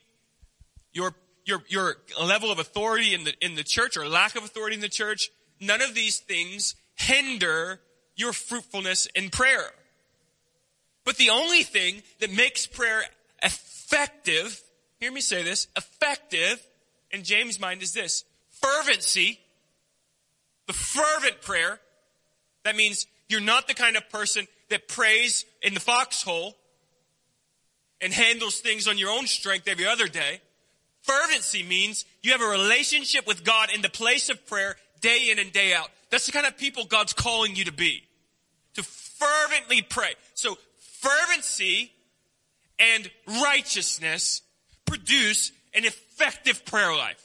your, 0.92 1.14
your, 1.44 1.62
your 1.68 1.97
level 2.23 2.51
of 2.51 2.59
authority 2.59 3.14
in 3.14 3.25
the, 3.25 3.35
in 3.44 3.55
the 3.55 3.64
church 3.64 3.97
or 3.97 4.07
lack 4.09 4.37
of 4.37 4.44
authority 4.44 4.77
in 4.77 4.81
the 4.81 4.88
church, 4.88 5.31
none 5.61 5.83
of 5.83 5.94
these 5.94 6.18
things 6.18 6.75
hinder 6.94 7.81
your 8.16 8.33
fruitfulness 8.33 9.07
in 9.14 9.31
prayer. 9.31 9.71
But 11.05 11.16
the 11.16 11.31
only 11.31 11.62
thing 11.62 12.03
that 12.21 12.33
makes 12.33 12.66
prayer 12.66 13.03
effective, 13.42 14.61
hear 15.01 15.11
me 15.11 15.21
say 15.21 15.42
this, 15.42 15.68
effective 15.77 16.61
in 17.11 17.23
James' 17.23 17.59
mind 17.59 17.83
is 17.83 17.92
this. 17.92 18.25
Fervency, 18.51 19.38
the 20.66 20.73
fervent 20.73 21.40
prayer, 21.40 21.81
that 22.64 22.77
means 22.77 23.07
you're 23.29 23.40
not 23.40 23.68
the 23.68 23.75
kind 23.75 23.97
of 23.97 24.09
person 24.11 24.47
that 24.68 24.88
prays 24.88 25.44
in 25.62 25.75
the 25.75 25.81
foxhole 25.81 26.57
and 28.01 28.12
handles 28.12 28.61
things 28.61 28.87
on 28.87 28.99
your 28.99 29.11
own 29.11 29.27
strength 29.27 29.66
every 29.68 29.87
other 29.87 30.09
day. 30.09 30.40
Fervency 31.03 31.62
means 31.62 32.05
you 32.23 32.33
have 32.33 32.42
a 32.42 32.47
relationship 32.47 33.27
with 33.27 33.44
God 33.44 33.71
in 33.75 33.81
the 33.81 33.88
place 33.88 34.29
of 34.29 34.47
prayer 34.47 34.77
day 35.01 35.31
in 35.31 35.39
and 35.39 35.53
day 35.53 35.75
out. 35.75 35.89
That's 36.11 36.27
the 36.27 36.33
kind 36.33 36.47
of 36.47 36.57
people 36.57 36.85
God's 36.85 37.13
calling 37.13 37.57
you 37.57 37.65
to 37.65 37.73
be. 37.73 38.03
To 38.75 38.83
fervently 38.83 39.83
pray. 39.83 40.15
So 40.35 40.57
fervency 41.01 41.93
and 42.79 43.11
righteousness 43.43 44.43
produce 44.87 45.53
an 45.75 45.85
effective 45.85 46.65
prayer 46.65 46.95
life. 46.95 47.23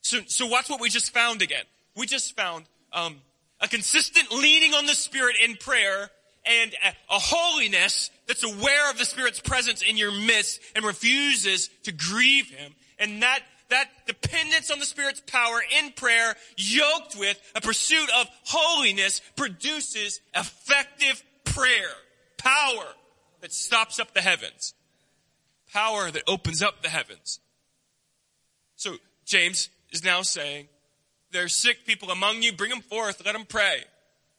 So, 0.00 0.20
so 0.26 0.46
watch 0.46 0.70
what 0.70 0.80
we 0.80 0.88
just 0.88 1.12
found 1.12 1.42
again. 1.42 1.64
We 1.96 2.06
just 2.06 2.36
found 2.36 2.64
um, 2.92 3.16
a 3.60 3.68
consistent 3.68 4.32
leaning 4.32 4.72
on 4.72 4.86
the 4.86 4.94
Spirit 4.94 5.36
in 5.44 5.56
prayer 5.56 6.10
and 6.46 6.74
a, 6.84 7.14
a 7.14 7.18
holiness 7.18 8.10
that's 8.26 8.44
aware 8.44 8.90
of 8.90 8.98
the 8.98 9.04
Spirit's 9.04 9.40
presence 9.40 9.82
in 9.82 9.96
your 9.96 10.12
midst 10.12 10.60
and 10.74 10.84
refuses 10.84 11.68
to 11.82 11.92
grieve 11.92 12.48
Him. 12.50 12.74
And 12.98 13.22
that 13.22 13.40
that 13.70 13.88
dependence 14.06 14.70
on 14.70 14.78
the 14.78 14.84
Spirit's 14.84 15.22
power 15.26 15.60
in 15.80 15.92
prayer, 15.92 16.34
yoked 16.56 17.16
with 17.16 17.40
a 17.54 17.60
pursuit 17.60 18.08
of 18.18 18.28
holiness, 18.44 19.20
produces 19.36 20.20
effective 20.34 21.22
prayer. 21.44 21.90
Power 22.36 22.84
that 23.40 23.52
stops 23.52 24.00
up 24.00 24.14
the 24.14 24.20
heavens. 24.20 24.74
Power 25.72 26.10
that 26.10 26.22
opens 26.26 26.62
up 26.62 26.82
the 26.82 26.88
heavens. 26.88 27.40
So 28.76 28.96
James 29.24 29.68
is 29.90 30.04
now 30.04 30.22
saying, 30.22 30.68
there 31.30 31.44
are 31.44 31.48
sick 31.48 31.84
people 31.84 32.10
among 32.10 32.42
you, 32.42 32.52
bring 32.52 32.70
them 32.70 32.80
forth, 32.80 33.22
let 33.24 33.32
them 33.32 33.44
pray. 33.46 33.84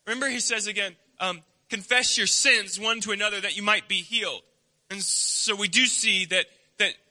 Remember 0.08 0.28
he 0.28 0.40
says 0.40 0.66
again, 0.66 0.96
um, 1.20 1.44
confess 1.70 2.18
your 2.18 2.26
sins 2.26 2.80
one 2.80 3.00
to 3.02 3.12
another 3.12 3.40
that 3.42 3.56
you 3.56 3.62
might 3.62 3.88
be 3.88 4.02
healed. 4.02 4.42
And 4.90 5.04
so 5.04 5.56
we 5.56 5.68
do 5.68 5.86
see 5.86 6.26
that 6.26 6.48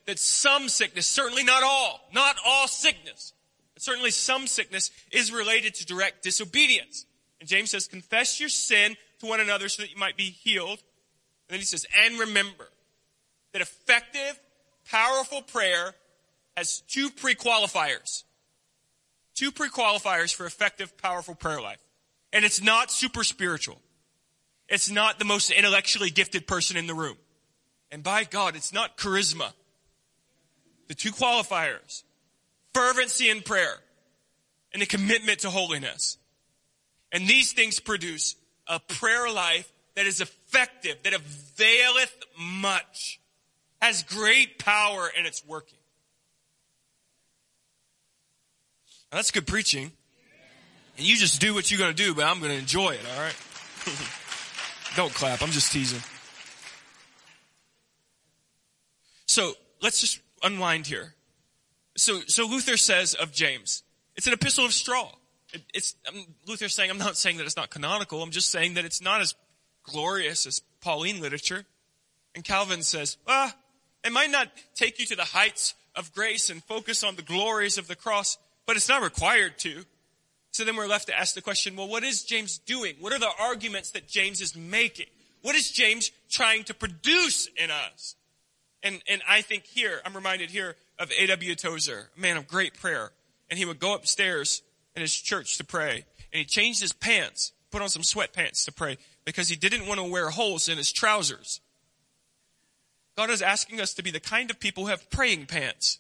that, 0.09 0.19
some 0.19 0.69
sickness, 0.71 1.07
certainly 1.07 1.45
not 1.45 1.63
all, 1.63 2.01
not 2.15 2.37
all 2.45 2.67
sickness, 2.67 3.35
but 3.75 3.83
certainly 3.83 4.11
some 4.11 4.47
sickness 4.47 4.91
is 5.13 5.31
related 5.31 5.75
to 5.75 5.87
direct 5.87 6.23
disobedience. 6.23 7.05
And 7.41 7.49
James 7.49 7.71
says, 7.71 7.87
confess 7.87 8.41
your 8.41 8.49
sin 8.49 8.97
to 9.21 9.27
one 9.27 9.41
another 9.41 9.69
so 9.69 9.83
that 9.83 9.91
you 9.91 9.99
might 9.99 10.17
be 10.17 10.31
healed. 10.31 10.79
And 10.79 11.51
then 11.51 11.59
he 11.59 11.65
says, 11.67 11.87
and 12.05 12.19
remember 12.19 12.69
that 13.53 13.61
effective, 13.61 14.41
powerful 14.91 15.43
prayer 15.43 15.95
has 16.57 16.81
two 16.89 17.11
pre-qualifiers. 17.11 18.25
Two 19.35 19.53
pre-qualifiers 19.53 20.35
for 20.35 20.47
effective, 20.47 20.97
powerful 20.97 21.35
prayer 21.35 21.61
life. 21.61 21.85
And 22.33 22.47
it's 22.47 22.63
not 22.63 22.91
super 22.91 23.25
spiritual. 23.25 23.79
It's 24.69 24.91
not 24.91 25.19
the 25.19 25.25
most 25.27 25.51
intellectually 25.51 26.11
gifted 26.11 26.47
person 26.47 26.79
in 26.79 26.87
the 26.87 26.95
room. 26.95 27.17
And 27.91 28.03
by 28.03 28.25
God, 28.25 28.57
it's 28.57 28.73
not 28.73 28.97
charisma. 28.97 29.53
The 30.89 30.95
two 30.95 31.13
qualifiers. 31.13 32.03
Fervency 32.75 33.31
in 33.31 33.43
prayer 33.43 33.77
and 34.73 34.83
a 34.83 34.87
commitment 34.87 35.41
to 35.41 35.51
holiness. 35.51 36.19
And 37.13 37.27
these 37.27 37.53
things 37.53 37.81
produce 37.81 38.37
a 38.67 38.81
prayer 38.81 39.31
life 39.31 39.71
that 39.95 40.07
is 40.07 40.21
effective, 40.21 40.97
that 41.05 41.15
availeth 41.15 42.15
much, 42.39 43.21
has 43.81 44.03
great 44.03 44.59
power 44.59 45.11
in 45.19 45.27
its 45.27 45.45
working. 45.47 45.79
Now, 49.11 49.19
that's 49.19 49.31
good 49.31 49.47
preaching. 49.47 49.91
And 50.99 51.07
you 51.07 51.17
just 51.17 51.41
do 51.41 51.55
what 51.55 51.71
you're 51.71 51.79
going 51.79 51.95
to 51.95 52.03
do, 52.03 52.15
but 52.15 52.25
I'm 52.25 52.41
going 52.41 52.53
to 52.53 52.59
enjoy 52.59 52.91
it, 52.91 53.01
all 53.15 53.23
right? 53.23 53.37
Don't 54.97 55.13
clap. 55.15 55.43
I'm 55.43 55.51
just 55.51 55.73
teasing. 55.73 56.03
So 59.27 59.53
let's 59.81 60.01
just 60.01 60.21
unwind 60.43 60.87
here. 60.87 61.15
So, 61.97 62.21
so 62.27 62.47
Luther 62.47 62.77
says 62.77 63.15
of 63.15 63.33
James, 63.33 63.83
it's 64.17 64.27
an 64.27 64.33
epistle 64.33 64.65
of 64.65 64.73
straw. 64.73 65.11
It, 65.53 65.63
it's, 65.75 65.97
um, 66.09 66.27
Luther's 66.47 66.75
saying, 66.75 66.91
I'm 66.91 66.99
not 66.99 67.17
saying 67.17 67.39
that 67.39 67.47
it's 67.47 67.57
not 67.57 67.71
canonical. 67.71 68.23
I'm 68.23 68.31
just 68.31 68.51
saying 68.51 68.75
that 68.75 68.85
it's 68.85 69.03
not 69.03 69.21
as 69.21 69.35
glorious 69.83 70.47
as 70.47 70.61
Pauline 70.81 71.21
literature. 71.21 71.65
And 72.35 72.45
Calvin 72.45 72.83
says, 72.83 73.17
ah, 73.27 73.55
it 74.05 74.13
might 74.13 74.31
not 74.31 74.49
take 74.75 74.99
you 74.99 75.07
to 75.07 75.17
the 75.17 75.25
heights 75.25 75.75
of 75.95 76.13
grace 76.15 76.51
and 76.51 76.63
focus 76.63 77.03
on 77.03 77.17
the 77.17 77.23
glories 77.23 77.79
of 77.79 77.89
the 77.89 77.97
cross, 77.97 78.39
but 78.67 78.77
it's 78.77 78.89
not 78.89 79.03
required 79.03 79.59
to. 79.59 79.85
So 80.53 80.65
then 80.65 80.77
we're 80.77 80.87
left 80.87 81.09
to 81.09 81.19
ask 81.19 81.35
the 81.35 81.43
question, 81.43 81.77
well, 81.77 81.89
what 81.89 82.05
is 82.05 82.23
James 82.23 82.59
doing? 82.59 82.95
What 83.01 83.13
are 83.13 83.19
the 83.19 83.31
arguments 83.41 83.91
that 83.93 84.09
James 84.09 84.41
is 84.41 84.57
making? 84.57 85.07
What 85.43 85.57
is 85.57 85.71
James 85.71 86.11
trying 86.29 86.65
to 86.65 86.75
produce 86.75 87.49
in 87.57 87.71
us? 87.71 88.17
And, 88.83 89.03
and 89.09 89.23
I 89.29 89.43
think 89.43 89.65
here, 89.65 90.01
I'm 90.05 90.15
reminded 90.15 90.51
here 90.51 90.77
of 90.99 91.11
A.W. 91.11 91.55
Tozer, 91.55 92.11
a 92.17 92.21
man 92.21 92.37
of 92.37 92.47
great 92.47 92.75
prayer. 92.75 93.11
And 93.51 93.59
he 93.59 93.65
would 93.65 93.79
go 93.79 93.95
upstairs 93.95 94.63
in 94.95 95.03
his 95.03 95.15
church 95.15 95.59
to 95.59 95.65
pray. 95.65 96.05
And 96.33 96.41
he 96.41 96.45
changed 96.45 96.81
his 96.81 96.93
pants, 96.93 97.53
put 97.71 97.83
on 97.83 97.89
some 97.89 98.03
sweatpants 98.03 98.65
to 98.67 98.73
pray 98.73 98.99
because 99.25 99.49
he 99.49 99.57
didn't 99.57 99.87
want 99.87 100.01
to 100.01 100.05
wear 100.05 100.31
holes 100.31 100.69
in 100.69 100.79
his 100.79 100.93
trousers. 100.93 101.61
God 103.17 103.31
is 103.31 103.43
asking 103.43 103.81
us 103.81 103.95
to 103.95 104.03
be 104.03 104.11
the 104.11 104.21
kind 104.21 104.51
of 104.51 104.61
people 104.61 104.85
who 104.85 104.91
have 104.91 105.11
praying 105.11 105.47
pants. 105.47 105.99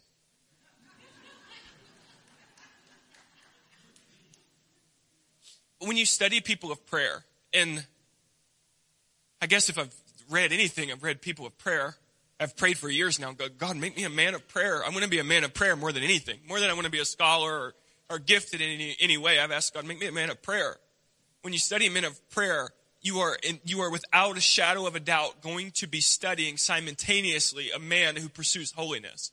when 5.80 5.96
you 5.96 6.04
study 6.04 6.40
people 6.40 6.72
of 6.72 6.84
prayer, 6.86 7.24
and 7.52 7.84
I 9.40 9.46
guess 9.46 9.68
if 9.68 9.78
I've 9.78 9.94
read 10.28 10.52
anything, 10.52 10.90
I've 10.90 11.02
read 11.02 11.22
people 11.22 11.46
of 11.46 11.56
prayer, 11.58 11.96
I've 12.40 12.57
prayed 12.57 12.79
for 12.79 12.88
years 12.88 13.18
now. 13.18 13.33
God, 13.33 13.77
make 13.77 13.96
me 13.96 14.05
a 14.05 14.11
man 14.11 14.35
of 14.35 14.46
prayer. 14.46 14.85
I'm 14.85 14.92
going 14.92 15.03
to 15.03 15.11
be 15.11 15.18
a 15.18 15.24
man 15.24 15.44
of 15.44 15.53
prayer 15.53 15.74
more 15.74 15.90
than 15.90 16.05
anything. 16.05 16.38
More 16.46 16.61
than 16.61 16.70
I 16.70 16.72
want 16.72 16.85
to 16.85 16.90
be 16.90 17.01
a 17.01 17.05
scholar 17.05 17.53
or, 17.53 17.74
or 18.11 18.18
gifted 18.18 18.61
in 18.61 18.70
any, 18.70 18.96
any 19.01 19.16
way. 19.16 19.40
I've 19.40 19.51
asked 19.51 19.74
God, 19.74 19.85
make 19.87 20.01
me 20.01 20.07
a 20.07 20.12
man 20.12 20.31
of 20.31 20.40
prayer. 20.40 20.77
When 21.42 21.53
you 21.53 21.59
study 21.59 21.88
men 21.88 22.05
of 22.05 22.31
prayer, 22.31 22.70
you 23.01 23.18
are, 23.18 23.37
in, 23.42 23.59
you 23.64 23.81
are 23.81 23.90
without 23.90 24.37
a 24.37 24.40
shadow 24.40 24.87
of 24.87 24.94
a 24.94 25.01
doubt 25.01 25.40
going 25.40 25.72
to 25.72 25.87
be 25.87 26.01
studying 26.01 26.57
simultaneously 26.57 27.70
a 27.70 27.78
man 27.78 28.16
who 28.16 28.28
pursues 28.28 28.72
holiness. 28.72 29.32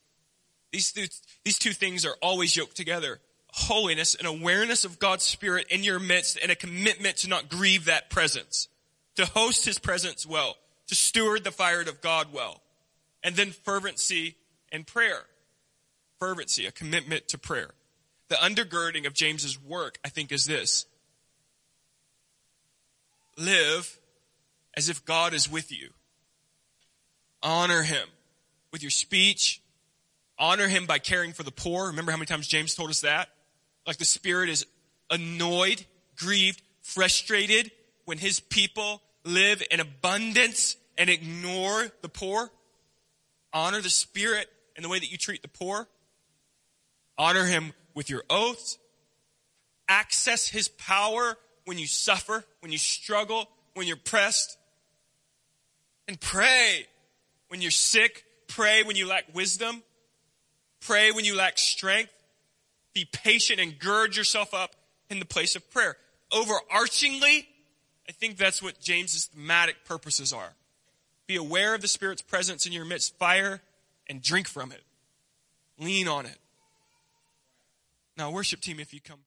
These 0.71 0.91
two, 0.91 1.05
these 1.43 1.59
two 1.59 1.73
things 1.73 2.05
are 2.05 2.15
always 2.21 2.55
yoked 2.55 2.75
together. 2.75 3.19
Holiness 3.53 4.15
and 4.15 4.27
awareness 4.27 4.83
of 4.83 4.99
God's 4.99 5.23
Spirit 5.23 5.67
in 5.69 5.83
your 5.83 5.99
midst 5.99 6.37
and 6.41 6.51
a 6.51 6.55
commitment 6.55 7.17
to 7.17 7.29
not 7.29 7.49
grieve 7.49 7.85
that 7.85 8.09
presence. 8.09 8.67
To 9.15 9.25
host 9.25 9.63
His 9.65 9.79
presence 9.79 10.25
well. 10.25 10.57
To 10.87 10.95
steward 10.95 11.43
the 11.43 11.51
fire 11.51 11.81
of 11.81 12.01
God 12.01 12.33
well. 12.33 12.61
And 13.25 13.35
then 13.35 13.49
fervency 13.51 14.35
and 14.71 14.85
prayer. 14.85 15.23
Fervency, 16.19 16.67
a 16.67 16.71
commitment 16.71 17.27
to 17.29 17.39
prayer. 17.39 17.71
The 18.29 18.35
undergirding 18.35 19.07
of 19.07 19.15
James's 19.15 19.59
work, 19.59 19.97
I 20.05 20.09
think, 20.09 20.31
is 20.31 20.45
this. 20.45 20.85
Live 23.35 23.99
as 24.77 24.89
if 24.89 25.03
God 25.05 25.33
is 25.33 25.51
with 25.51 25.71
you. 25.71 25.89
Honor 27.41 27.81
Him 27.81 28.07
with 28.71 28.83
your 28.83 28.91
speech. 28.91 29.59
Honor 30.37 30.67
Him 30.67 30.85
by 30.85 30.99
caring 30.99 31.33
for 31.33 31.41
the 31.41 31.51
poor. 31.51 31.87
Remember 31.87 32.11
how 32.11 32.17
many 32.17 32.27
times 32.27 32.47
James 32.47 32.75
told 32.75 32.91
us 32.91 33.01
that? 33.01 33.29
Like 33.87 33.97
the 33.97 34.05
Spirit 34.05 34.49
is 34.49 34.67
annoyed, 35.09 35.83
grieved, 36.15 36.61
frustrated 36.83 37.71
when 38.05 38.19
His 38.19 38.39
people 38.39 39.01
live 39.23 39.63
in 39.71 39.79
abundance 39.79 40.77
and 40.95 41.09
ignore 41.09 41.87
the 42.03 42.09
poor 42.09 42.51
honor 43.55 43.81
the 43.81 43.89
Spirit 43.89 44.47
in 44.75 44.83
the 44.83 44.89
way 44.89 44.99
that 44.99 45.11
you 45.11 45.17
treat 45.17 45.41
the 45.41 45.47
poor. 45.47 45.87
Honor 47.17 47.45
him 47.45 47.73
with 47.95 48.09
your 48.09 48.23
oaths. 48.29 48.77
Access 49.87 50.49
his 50.49 50.67
power 50.67 51.37
when 51.63 51.79
you 51.79 51.87
suffer, 51.87 52.43
when 52.59 52.71
you 52.71 52.77
struggle, 52.77 53.47
when 53.73 53.87
you're 53.87 53.95
pressed. 53.95 54.57
And 56.07 56.19
pray 56.19 56.85
when 57.47 57.61
you're 57.61 57.71
sick. 57.71 58.25
Pray 58.47 58.83
when 58.83 58.95
you 58.95 59.07
lack 59.07 59.33
wisdom. 59.33 59.81
Pray 60.81 61.11
when 61.11 61.25
you 61.25 61.35
lack 61.35 61.57
strength. 61.57 62.11
Be 62.93 63.05
patient 63.05 63.59
and 63.59 63.79
gird 63.79 64.15
yourself 64.15 64.53
up 64.53 64.75
in 65.09 65.19
the 65.19 65.25
place 65.25 65.55
of 65.55 65.69
prayer. 65.71 65.95
Overarchingly, 66.31 67.45
I 68.07 68.11
think 68.11 68.37
that's 68.37 68.61
what 68.61 68.79
James's 68.79 69.25
thematic 69.25 69.85
purposes 69.85 70.33
are. 70.33 70.53
Be 71.27 71.35
aware 71.35 71.73
of 71.73 71.81
the 71.81 71.87
Spirit's 71.87 72.21
presence 72.21 72.65
in 72.65 72.71
your 72.71 72.85
midst, 72.85 73.17
fire, 73.17 73.61
and 74.07 74.21
drink 74.21 74.47
from 74.47 74.71
it. 74.71 74.83
Lean 75.79 76.07
on 76.07 76.25
it. 76.25 76.37
Now, 78.17 78.31
worship 78.31 78.61
team, 78.61 78.79
if 78.79 78.93
you 78.93 79.01
come. 79.01 79.19